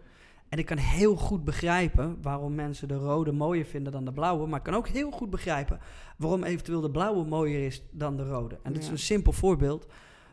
[0.49, 4.47] En ik kan heel goed begrijpen waarom mensen de rode mooier vinden dan de blauwe.
[4.47, 5.79] Maar ik kan ook heel goed begrijpen
[6.17, 8.59] waarom eventueel de blauwe mooier is dan de rode.
[8.63, 9.87] En dat is een simpel voorbeeld.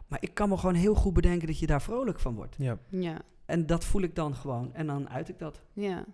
[0.07, 2.57] Maar ik kan me gewoon heel goed bedenken dat je daar vrolijk van wordt.
[2.59, 2.79] Ja.
[2.89, 4.75] Ja, En dat voel ik dan gewoon.
[4.75, 5.63] En dan uit ik dat.
[5.73, 6.05] ja.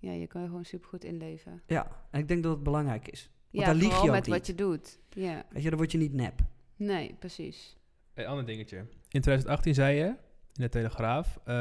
[0.00, 1.62] Ja, je kan je gewoon supergoed inleven.
[1.66, 3.30] Ja, en ik denk dat het belangrijk is.
[3.50, 4.98] Ja, daar lieg je met wat je doet.
[5.10, 6.40] Ja, Weet je, dan word je niet nep.
[6.76, 7.76] nee, precies.
[8.14, 8.76] Een ander dingetje.
[9.08, 10.14] In 2018 zei je
[10.58, 11.54] in de Telegraaf eh,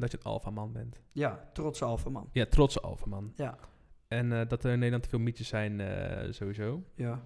[0.00, 1.00] dat je een alfaman bent.
[1.12, 2.28] Ja, trotse alfaman.
[2.32, 3.32] Ja, trotse alfaman.
[3.36, 3.58] Ja.
[4.08, 6.82] En eh, dat er in Nederland te veel mietjes zijn, eh, sowieso.
[6.94, 7.20] ja.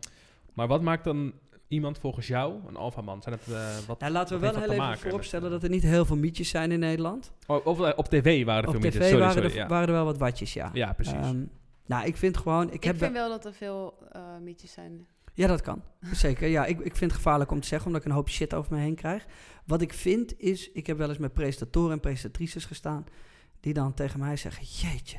[0.52, 1.32] Maar wat maakt dan
[1.68, 3.22] iemand volgens jou een alfaman?
[3.22, 4.00] Zijn het wat?
[4.00, 6.16] Nou, laten we wat wel heel even maken vooropstellen met, dat er niet heel veel
[6.16, 7.32] mietjes zijn in Nederland.
[7.46, 9.08] Oh, of, op tv waren er Op veel tv mietjes.
[9.08, 9.66] Sorry, waren, sorry, er, ja.
[9.68, 10.70] waren er wel wat watjes, ja.
[10.72, 11.12] ja, precies.
[11.12, 11.44] Ehm,
[11.86, 12.66] nou, ik vind gewoon...
[12.66, 15.06] Ik, Ik, heb vind wel- wel dat er veel eh mietjes zijn.
[15.34, 15.82] Ja, dat kan.
[16.12, 16.48] Zeker.
[16.48, 18.72] Ja, ik, ik vind het gevaarlijk om te zeggen, omdat ik een hoop shit over
[18.74, 19.26] me heen krijg.
[19.66, 23.06] Wat ik vind is, ik heb wel eens met presentatoren en presentatrices gestaan,
[23.60, 25.16] die dan tegen mij zeggen, jeetje,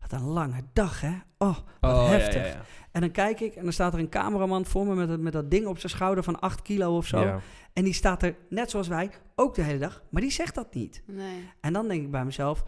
[0.00, 1.14] wat een lange dag, hè?
[1.38, 2.42] Oh, wat Oh, heftig.
[2.46, 2.62] ja, ja.
[2.92, 5.32] En dan kijk ik en dan staat er een cameraman voor me met, dat- met
[5.32, 7.20] dat ding op zijn schouder van 8 kilo of zo.
[7.20, 7.40] Ja.
[7.72, 10.74] En die staat er, net zoals wij, ook de hele dag, maar die zegt dat
[10.74, 11.02] niet.
[11.06, 11.50] Nee.
[11.60, 12.64] En dan denk ik bij mezelf,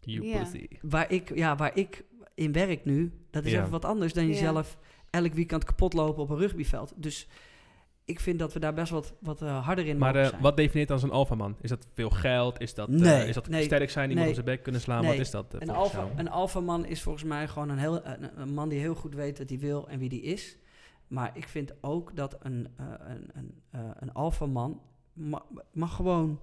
[0.00, 0.38] You Ja.
[0.38, 0.66] pussy.
[0.80, 2.04] waar ik, ja, waar ik
[2.34, 4.78] in werk nu, dat is even wat anders dan jezelf
[5.10, 6.92] elk weekend kapot lopen op een rugbyveld.
[6.96, 7.28] Dus
[8.04, 10.42] ik vind dat we daar best wat, wat eh, harder in Maar mogen eh, zijn.
[10.42, 11.56] wat definieert dan zo'n alfaman?
[11.60, 12.60] Is dat veel geld?
[12.60, 14.80] Is dat, eh, Nee, is dat nee, sterk zijn, iemand nee, op zijn bek kunnen
[14.80, 15.04] slaan?
[15.06, 16.10] Wat is dat een, alfa, jou?
[16.16, 19.38] een alfaman is volgens mij gewoon een, heel, een, een man die heel goed weet
[19.38, 20.56] wat hij wil en wie die is.
[21.08, 23.60] Maar ik vind ook dat een, een, een,
[23.98, 24.80] een alfaman
[25.12, 26.38] ma- mag gewoon...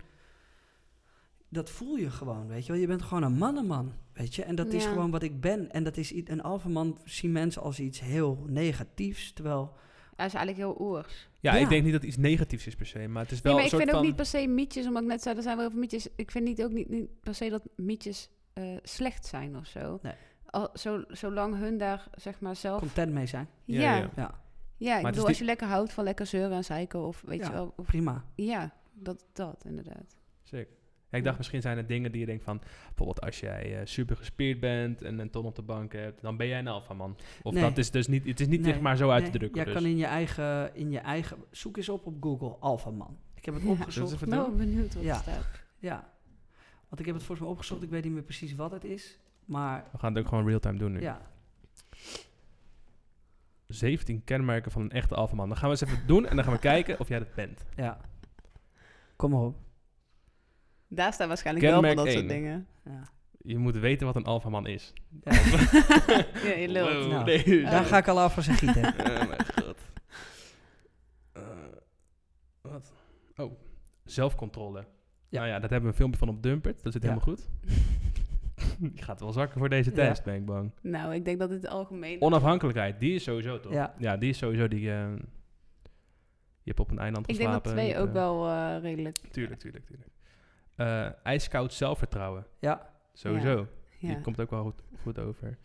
[1.49, 2.81] Dat voel je gewoon, weet je wel.
[2.81, 4.43] Je bent gewoon een mannenman, weet je.
[4.43, 5.71] En dat is gewoon wat ik ben.
[5.71, 9.33] En dat is een alfaman zien mensen als iets heel negatiefs.
[9.33, 9.73] Terwijl,
[10.15, 11.29] Hij is eigenlijk heel oers.
[11.39, 11.59] Ja, Ja.
[11.61, 13.61] ik denk niet dat het iets negatiefs is per se, maar het is wel Nee,
[13.63, 15.41] maar een ik soort vind ook niet per se mietjes, omdat ik net zei, er
[15.41, 16.07] zijn wel heel veel mietjes.
[16.15, 19.99] Ik vind niet, ook niet, niet per se dat mietjes eh, slecht zijn of zo.
[20.01, 20.13] Nee.
[20.45, 22.79] Al, zo, zolang hun daar zeg maar zelf...
[22.79, 23.47] content mee zijn.
[23.65, 24.09] Ja, ja, ja.
[24.15, 24.41] ja.
[24.77, 27.39] Ja, ik is bedoel, als je lekker houdt van lekker zeuren en zeiken of weet
[27.39, 27.45] Ja.
[27.47, 27.73] je wel.
[27.75, 28.23] Of, prima.
[28.35, 30.15] ja, dat, dat inderdaad.
[30.43, 30.67] Sick.
[31.09, 32.61] Ja, ik dacht misschien zijn er dingen die je denkt van...
[32.85, 36.21] Bijvoorbeeld als jij eh, super gespierd bent en een ton op de bank hebt...
[36.21, 37.17] dan ben jij een alfaman.
[37.43, 37.63] Of Nee.
[37.63, 38.25] dat is dus niet...
[38.25, 39.57] Het is niet Nee, zeg maar zo uit Nee, te drukken.
[39.63, 39.81] Jij dus.
[39.81, 41.37] kan in je, eigen, in je eigen...
[41.51, 43.17] Zoek eens op op Google, alfaman.
[43.35, 43.69] Ik heb het Ja.
[43.69, 44.13] opgezocht.
[44.13, 45.13] Ik het ben wel benieuwd wat Ja.
[45.15, 45.63] er staat.
[45.79, 46.13] Ja,
[46.87, 47.83] want ik heb het volgens mij opgezocht.
[47.83, 49.19] Ik weet niet meer precies wat het is.
[49.45, 51.01] Maar We gaan het ook gewoon real-time doen nu.
[51.01, 51.21] ja,
[53.67, 55.47] 17 kenmerken van een echte alfaman.
[55.47, 57.65] Dan gaan we eens even doen en dan gaan we kijken of jij dat bent.
[57.75, 57.97] ja.
[59.15, 59.55] Kom maar op.
[60.87, 62.67] Daar staan waarschijnlijk wel van dat soort dingen.
[62.85, 63.01] Ja.
[63.41, 64.93] Je moet weten wat een alfaman is.
[65.23, 65.31] Ja,
[66.43, 66.89] Ja, je lult.
[67.03, 67.61] Wow, Nou, nee.
[67.63, 68.83] Daar ga ik al af van zijn gieten.
[68.83, 69.77] Oh mijn god.
[71.33, 71.41] Eh,
[72.61, 72.93] wat?
[73.37, 73.59] Oh,
[74.03, 74.79] zelfcontrole.
[75.29, 75.39] Ja.
[75.39, 76.83] Nou ja, dat hebben we een filmpje van op Dumpert.
[76.83, 77.09] Dat zit Ja.
[77.09, 77.49] helemaal goed.
[78.95, 79.95] Je gaat wel zakken voor deze Ja.
[79.95, 80.71] test, ben ik bang.
[80.81, 82.21] Nou, ik denk dat het algemeen...
[82.21, 83.73] Onafhankelijkheid, die is sowieso toch?
[83.97, 84.17] Ja.
[84.17, 84.91] die is sowieso die...
[84.91, 85.09] eh,
[86.61, 87.75] je hebt op een eiland ik denk geslapen.
[87.75, 89.17] dat twee ook wel eh, redelijk...
[89.31, 90.09] Tuurlijk, tuurlijk, tuurlijk.
[90.77, 92.45] Eh, ijskoud zelfvertrouwen.
[92.59, 93.67] Ja, Sowieso.
[93.99, 94.07] Ja.
[94.07, 95.57] Die komt ook wel goed, goed over.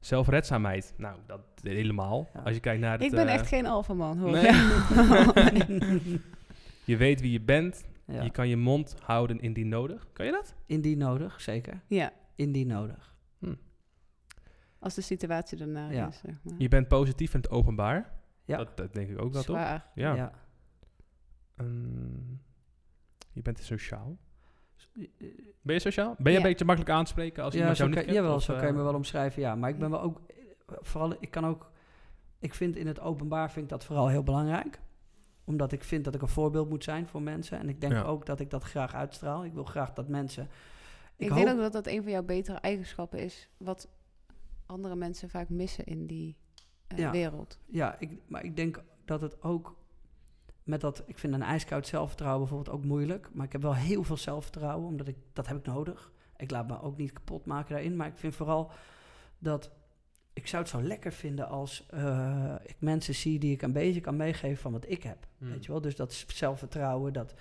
[0.00, 0.94] Zelfredzaamheid.
[0.96, 2.28] Nou, dat helemaal.
[2.34, 2.40] Ja.
[2.40, 3.02] Als je kijkt naar het...
[3.02, 4.30] Ik ben eh, echt geen alfaman, hoor.
[4.30, 4.52] nee.
[6.84, 7.84] Je weet wie je bent.
[8.06, 8.22] ja.
[8.22, 10.06] Je kan je mond houden indien nodig.
[10.12, 10.54] Kan je dat?
[10.66, 11.80] Indien nodig, zeker.
[11.86, 13.14] ja, Indien nodig.
[14.78, 16.08] als de situatie ernaar Ja.
[16.08, 16.54] is, zeg maar.
[16.58, 18.12] Je bent positief in het openbaar.
[18.44, 18.56] Ja.
[18.56, 19.56] Dat, dat denk ik ook wel, toch?
[19.56, 19.84] Ja.
[19.94, 20.32] ja.
[21.56, 22.32] Ehm,
[23.32, 24.18] je bent sociaal.
[25.62, 26.14] Ben je sociaal?
[26.18, 26.44] Ben je Ja.
[26.44, 28.16] een beetje makkelijk aan te spreken als ja, iemand zo jou niet kent?
[28.16, 29.54] jawel, of, zo kan je eh, me wel omschrijven, ja.
[29.54, 30.20] Maar ik ben wel ook...
[30.66, 31.70] Vooral, ik kan ook...
[32.38, 34.80] Ik vind in het openbaar vind ik dat vooral heel belangrijk.
[35.44, 37.58] Omdat ik vind dat ik een voorbeeld moet zijn voor mensen.
[37.58, 38.02] En ik denk Ja.
[38.02, 39.44] ook dat ik dat graag uitstraal.
[39.44, 40.48] Ik wil graag dat mensen...
[41.16, 43.88] Ik, hoop- denk ook dat dat een van jouw betere eigenschappen is, wat
[44.66, 46.36] andere mensen vaak missen in die
[46.86, 47.10] eh, Ja.
[47.10, 47.58] wereld.
[47.66, 49.76] Ja, ik, maar ik denk dat het ook
[50.70, 51.02] met dat...
[51.06, 53.28] Ik vind een ijskoud zelfvertrouwen bijvoorbeeld ook moeilijk.
[53.32, 55.16] Maar ik heb wel heel veel zelfvertrouwen, omdat ik...
[55.32, 56.12] Dat heb ik nodig.
[56.36, 57.96] Ik laat me ook niet kapot maken daarin.
[57.96, 58.70] Maar ik vind vooral
[59.38, 59.70] dat...
[60.32, 64.00] Ik zou het zo lekker vinden als eh, ik mensen zie die ik een beetje
[64.00, 65.26] kan meegeven van wat ik heb.
[65.38, 65.50] Hmm.
[65.50, 65.80] Weet je wel?
[65.80, 67.34] Dus dat zelfvertrouwen, dat,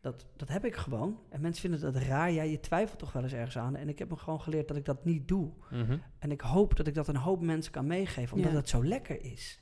[0.00, 1.18] Dat, dat heb ik gewoon.
[1.28, 2.30] En mensen vinden dat raar.
[2.30, 3.76] Ja, je twijfelt toch wel eens ergens aan.
[3.76, 5.50] En ik heb me gewoon geleerd dat ik dat niet doe.
[5.70, 5.98] Mhm.
[6.18, 8.56] En ik hoop dat ik dat een hoop mensen kan meegeven, omdat Ja.
[8.56, 9.60] het zo lekker is.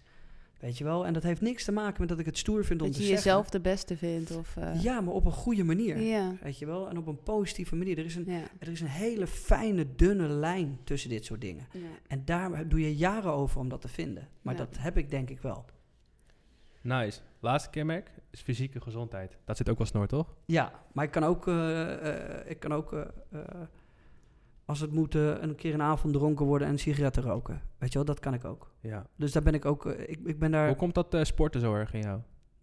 [0.60, 1.06] Weet je wel?
[1.06, 3.02] En dat heeft niks te maken met dat ik het stoer vind om Dat te
[3.02, 3.24] je zeggen.
[3.30, 4.36] jezelf de beste vindt.
[4.36, 5.98] Of, eh, Ja, maar op een goede manier.
[6.00, 6.32] ja.
[6.42, 6.88] Weet je wel?
[6.88, 7.98] En op een positieve manier.
[7.98, 8.42] Er is een, Ja.
[8.58, 11.66] er is een hele fijne, dunne lijn tussen dit soort dingen.
[11.72, 11.80] Ja.
[12.08, 14.28] En daar doe je jaren over om dat te vinden.
[14.42, 14.64] Maar Ja.
[14.64, 15.64] dat heb ik denk ik wel.
[16.82, 17.20] Nice.
[17.40, 19.36] Laatste kenmerk is fysieke gezondheid.
[19.44, 20.34] Dat zit ook wel snor, toch?
[20.44, 22.92] Ja, maar ik kan ook, eh, eh, ik kan ook
[24.66, 27.60] als het moet, eh, een keer een avond dronken worden en sigaretten roken.
[27.78, 28.72] Weet je wel, dat kan ik ook.
[28.80, 29.06] Ja.
[29.16, 31.60] Dus daar ben ik ook, eh, ik, ik ben daar, Hoe komt dat eh, sporten
[31.60, 32.20] zo erg in jou?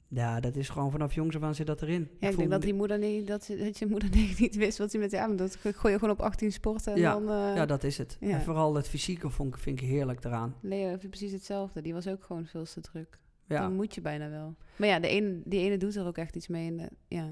[0.07, 2.09] ja, dat is gewoon vanaf jongs af aan zit dat erin.
[2.19, 4.77] Ja, ik denk dat die moeder niet, dat, ze- dat je moeder niet, niet wist
[4.77, 7.29] wat ze met ja, maar dat gooi je gewoon op 18 sporten en Ja, dan.
[7.29, 8.17] eh, Ja, dat is het.
[8.19, 8.29] Ja.
[8.29, 10.55] En vooral het fysieke vond ik, vind ik heerlijk eraan.
[10.61, 11.81] Leo heeft precies hetzelfde.
[11.81, 13.19] Die was ook gewoon veel te druk.
[13.47, 14.55] Ja, Dan moet je bijna wel.
[14.75, 16.67] Maar ja, de ene, die ene doet er ook echt iets mee.
[16.67, 17.31] En, de, ja.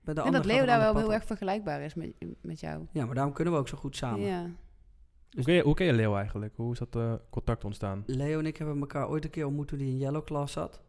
[0.00, 2.86] Bij de en dat Leo daar wel heel erg vergelijkbaar is met, met jou.
[2.92, 4.20] Ja, maar daarom kunnen we ook zo goed samen.
[4.20, 4.50] Ja.
[5.30, 6.56] Hoe ken, je, hoe ken je Leo eigenlijk?
[6.56, 8.02] Hoe is dat eh, contact ontstaan?
[8.06, 10.80] Leo en ik hebben elkaar ooit een keer ontmoet toen hij in Yellow Class zat.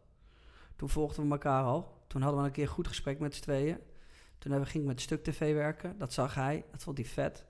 [0.76, 2.04] Toen volgden we elkaar al.
[2.06, 3.78] Toen hadden we een keer een goed gesprek met z'n tweeën.
[4.38, 5.98] Toen hebben we, ging ik met Stuk TV werken.
[5.98, 6.64] Dat zag hij.
[6.70, 7.46] Dat vond hij vet.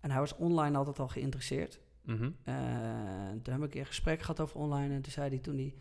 [0.00, 1.80] En hij was online altijd al geïnteresseerd.
[2.02, 2.30] Mhm.
[2.44, 4.94] En toen hebben we een keer een gesprek gehad over online.
[4.94, 5.74] En toen zei hij toen hij...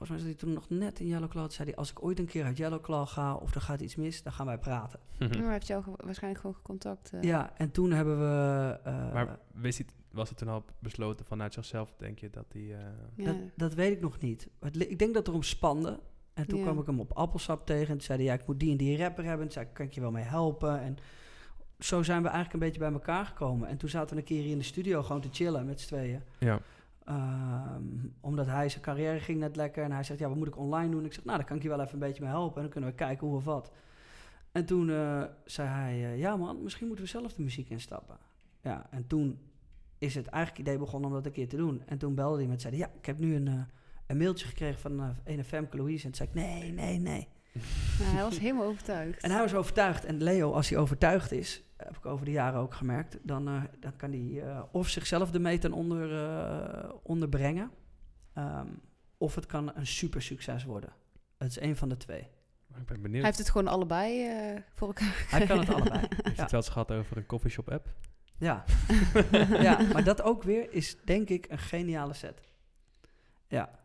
[0.00, 1.42] Volgens mij zat hij toen nog net in Yellow Claw.
[1.44, 3.34] Toen zei hij, als ik ooit een keer uit Yellow Claw ga...
[3.34, 5.00] of er gaat iets mis, dan gaan wij praten.
[5.18, 7.10] Maar hij heeft jou waarschijnlijk gewoon contact.
[7.12, 7.22] eh.
[7.22, 8.78] Ja, en toen hebben we...
[8.84, 12.62] eh, maar wist hij, was het toen al besloten vanuit zichzelf, denk je, dat hij...
[12.62, 12.78] eh,
[13.16, 13.24] ja.
[13.24, 14.48] Dat, dat weet ik nog niet.
[14.72, 16.00] Ik denk dat er om spande.
[16.34, 16.64] En toen Ja.
[16.64, 17.86] kwam ik hem op appelsap tegen.
[17.86, 19.40] En toen zei hij, ja, ik moet die en die rapper hebben.
[19.40, 20.80] En toen zei ik, kan ik je wel mee helpen?
[20.80, 20.96] En
[21.78, 23.68] zo zijn we eigenlijk een beetje bij elkaar gekomen.
[23.68, 25.86] En toen zaten we een keer hier in de studio gewoon te chillen met z'n
[25.86, 26.22] tweeën.
[26.38, 26.60] ja.
[27.04, 27.82] Ehm,
[28.20, 29.84] omdat hij zijn carrière ging net lekker.
[29.84, 31.04] En hij zegt, ja, wat moet ik online doen?
[31.04, 32.56] Ik zeg, nou, daar kan ik je wel even een beetje mee helpen.
[32.56, 33.72] En dan kunnen we kijken hoe of wat.
[34.52, 38.18] En toen eh, zei hij, eh, ja man, misschien moeten we zelf de muziek instappen.
[38.62, 39.38] Ja, en toen
[39.98, 41.82] is het eigenlijk idee begonnen om dat een keer te doen.
[41.86, 43.60] En toen belde hij met, zei hij, ja, ik heb nu een, eh,
[44.06, 46.06] een mailtje gekregen van een Femke Louise.
[46.06, 47.28] En toen zei ik, nee, nee, nee.
[47.98, 49.22] Nou, hij was helemaal overtuigd.
[49.22, 50.04] En hij was overtuigd.
[50.04, 53.62] En Leo, als hij overtuigd is, heb ik over de jaren ook gemerkt, dan, eh,
[53.80, 57.70] dan kan hij eh, of zichzelf ermee ten onder, eh, onderbrengen,
[58.32, 58.68] ehm,
[59.18, 60.92] of het kan een super succes worden.
[61.38, 62.28] Het is een van de twee.
[62.78, 63.12] Ik ben benieuwd.
[63.12, 65.26] Hij heeft het gewoon allebei eh, voor elkaar.
[65.28, 66.00] Hij kan het allebei.
[66.08, 66.42] Heeft je ja.
[66.42, 67.88] het wel eens gehad over een coffeeshop app?
[68.38, 68.64] Ja.
[69.68, 72.40] ja, maar dat ook weer is denk ik een geniale set.
[73.48, 73.79] Ja.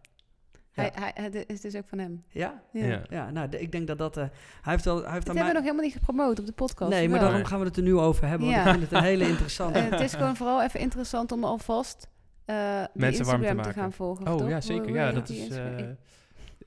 [0.76, 1.12] Hij, Ja.
[1.14, 2.24] hij, het is dus ook van hem.
[2.28, 2.62] Ja?
[2.72, 2.86] Ja.
[2.86, 3.02] Ja.
[3.10, 4.18] Ja, nou, de- ik denk dat dat...
[4.18, 4.24] eh,
[4.62, 5.04] hij heeft wel...
[5.04, 5.54] Hij heeft Dat aan hebben we mij...
[5.54, 6.92] nog helemaal niet gepromoot op de podcast.
[6.92, 7.28] Nee, maar Wel.
[7.30, 8.48] daarom gaan we het er nu over hebben.
[8.48, 8.64] Want Ja.
[8.66, 9.80] ik vind het een hele interessante.
[9.80, 12.08] Eh, het is gewoon vooral even interessant om alvast
[12.46, 13.74] eh die Mensen warm te maken.
[13.74, 14.28] gaan volgen.
[14.28, 14.50] Oh toch?
[14.50, 14.94] ja, zeker.
[14.94, 15.38] Ja, hoe dat is...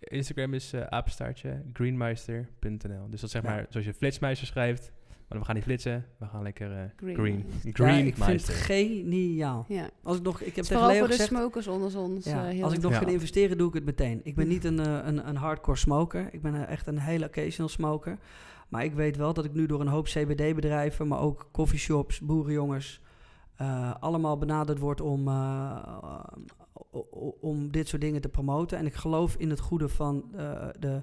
[0.01, 0.53] Instagram?
[0.53, 3.09] eh, is eh apenstaartje greenmeister.nl.
[3.11, 3.49] Dus dat zeg Ja.
[3.51, 4.93] maar, zoals je flitsmeister schrijft.
[5.29, 7.95] Maar we gaan niet flitsen, we gaan lekker eh, Green green.
[7.95, 9.65] Ja, ik vind het geniaal.
[9.69, 9.91] Ja.
[10.03, 10.41] Als ik nog...
[10.41, 11.29] Ik heb tegen vooral Leo voor de gezegd...
[11.29, 12.25] smokers onder ons.
[12.25, 12.99] Ja, eh, heel als ik nog Ja.
[12.99, 14.21] ga investeren, doe ik het meteen.
[14.25, 16.29] Ik ben niet een, eh, een, een hardcore smoker.
[16.33, 18.19] Ik ben echt een hele occasional smoker.
[18.69, 23.01] Maar ik weet wel dat ik nu door een hoop CBD-bedrijven, maar ook coffeeshops, boerenjongens,
[23.57, 26.25] eh, allemaal benaderd word om, eh,
[27.41, 28.79] om dit soort dingen te promoten.
[28.79, 31.03] En ik geloof in het goede van eh, de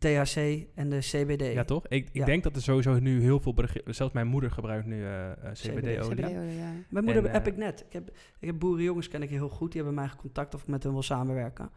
[0.00, 1.52] THC en de CBD.
[1.52, 1.86] Ja, toch?
[1.88, 2.24] Ik, ik Ja.
[2.24, 3.54] denk dat er sowieso nu heel veel...
[3.84, 6.24] Zelfs mijn moeder gebruikt nu eh, eh, CBD-olie.
[6.24, 6.72] CBD, ja.
[6.88, 7.84] Mijn moeder En, heb eh, ik net.
[7.86, 9.72] Ik heb, ik heb boerenjongens, ken ik heel goed.
[9.72, 11.70] Die hebben mij contact of ik met hen wil samenwerken.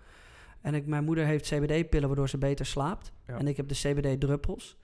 [0.61, 3.11] En ik, mijn moeder heeft CBD-pillen waardoor ze beter slaapt.
[3.27, 3.37] Ja.
[3.37, 4.77] En ik heb de CBD-druppels.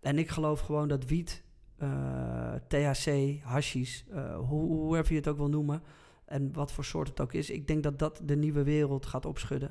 [0.00, 1.44] En ik geloof gewoon dat wiet,
[1.78, 5.82] eh, THC, hashish, eh, hoe, hoever je het ook wil noemen...
[6.24, 7.50] en wat voor soort het ook is...
[7.50, 9.70] ik denk dat dat de nieuwe wereld gaat opschudden.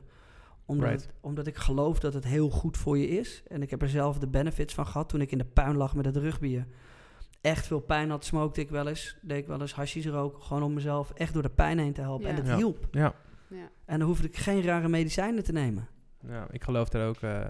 [0.65, 1.01] Omdat, Right.
[1.05, 3.43] het- omdat ik geloof dat het heel goed voor je is.
[3.47, 5.95] En ik heb er zelf de benefits van gehad toen ik in de puin lag
[5.95, 6.65] met het rugbier
[7.41, 9.17] echt veel pijn had, smokte ik wel eens.
[9.21, 12.01] Deed ik wel eens hashish roken, gewoon om mezelf echt door de pijn heen te
[12.01, 12.25] helpen.
[12.27, 12.29] Ja.
[12.31, 12.55] En het Ja.
[12.55, 12.87] hielp.
[12.91, 13.13] Ja.
[13.47, 13.69] Ja.
[13.85, 15.87] En dan hoefde ik geen rare medicijnen te nemen.
[16.27, 17.21] Ja, ik geloof daar ook.
[17.21, 17.41] eh,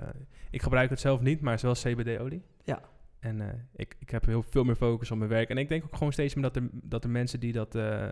[0.52, 2.42] ik gebruik het zelf niet, maar het is wel CBD-olie.
[2.64, 2.82] Ja.
[3.20, 5.50] En eh, ik, ik heb heel veel meer focus op mijn werk.
[5.50, 8.08] En ik denk ook gewoon steeds meer dat er, dat er mensen die dat eh,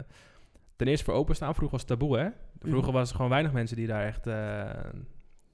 [0.75, 1.55] ten eerste voor openstaan.
[1.55, 2.29] Vroeger was het taboe, hè?
[2.59, 2.91] Vroeger Mhm.
[2.97, 4.33] was er gewoon weinig mensen die daar echt eh,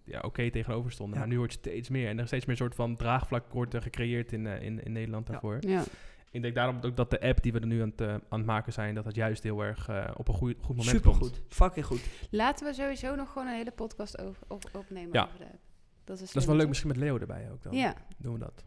[0.04, 1.14] ja, oké tegenover stonden.
[1.16, 1.20] Ja.
[1.22, 2.08] Maar nu wordt het steeds meer.
[2.08, 4.84] En er is steeds meer een soort van draagvlak wordt er gecreëerd in, eh, in,
[4.84, 5.32] in Nederland Ja.
[5.32, 5.58] daarvoor.
[5.60, 5.84] Ja.
[6.32, 8.38] Ik denk daarom ook dat de app die we er nu aan het, eh, aan
[8.40, 11.16] het maken zijn, dat het juist heel erg eh, op een goeie, goed moment komt.
[11.16, 11.42] Supergoed.
[11.48, 12.02] Fucking goed.
[12.32, 15.24] Laten we sowieso nog gewoon een hele podcast over, op, opnemen Ja.
[15.24, 15.60] over de app.
[16.04, 17.74] Dat is, Dat is wel leuk, misschien met Leo erbij ook dan.
[17.74, 18.66] Ja, Doen we dat.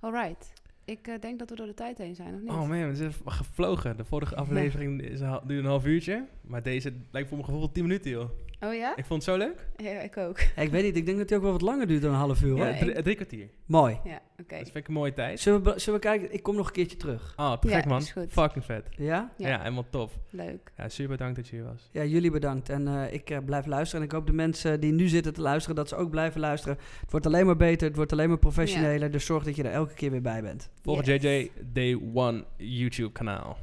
[0.00, 0.52] alright.
[0.84, 2.50] Ik eh, denk dat we door de tijd heen zijn, of niet?
[2.50, 3.96] Oh man, het is even gevlogen.
[3.96, 6.24] De vorige aflevering is een, hal- duurde een half uurtje.
[6.40, 8.30] Maar deze lijkt voor mijn gevoel 10 minuten, joh.
[8.64, 8.96] Oh ja?
[8.96, 9.66] Ik vond het zo leuk.
[9.76, 10.38] Ja, ik ook.
[10.56, 12.16] Ja, ik weet niet, ik denk dat die ook wel wat langer duurt dan een
[12.18, 12.66] half uur hoor.
[12.66, 13.48] Ja, Ja, drie, kwartier.
[13.66, 13.98] Mooi.
[14.04, 14.56] Ja, oké.
[14.56, 15.40] Dat vind ik een mooie tijd.
[15.40, 16.32] Zullen we, zullen we kijken?
[16.34, 17.32] Ik kom nog een keertje terug.
[17.36, 18.00] Oh, te Ja, gek man.
[18.00, 18.32] is goed.
[18.32, 18.88] Fucking vet.
[18.96, 19.32] Ja?
[19.36, 19.48] Ja.
[19.48, 19.58] Ja.
[19.58, 20.18] helemaal tof.
[20.30, 20.72] Leuk.
[20.76, 21.88] Ja, super bedankt dat je hier was.
[21.92, 22.68] Ja, jullie bedankt.
[22.68, 24.00] En eh, ik eh, blijf luisteren.
[24.00, 26.78] En ik hoop de mensen die nu zitten te luisteren, dat ze ook blijven luisteren.
[27.00, 29.10] Het wordt alleen maar beter, het wordt alleen maar professioneler.
[29.10, 30.70] Dus zorg dat je er elke keer weer bij bent.
[30.82, 31.22] Volg Yes.
[31.22, 33.58] JJ Day One YouTube kanaal.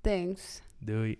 [0.00, 0.62] Thanks.
[0.78, 1.18] Doei.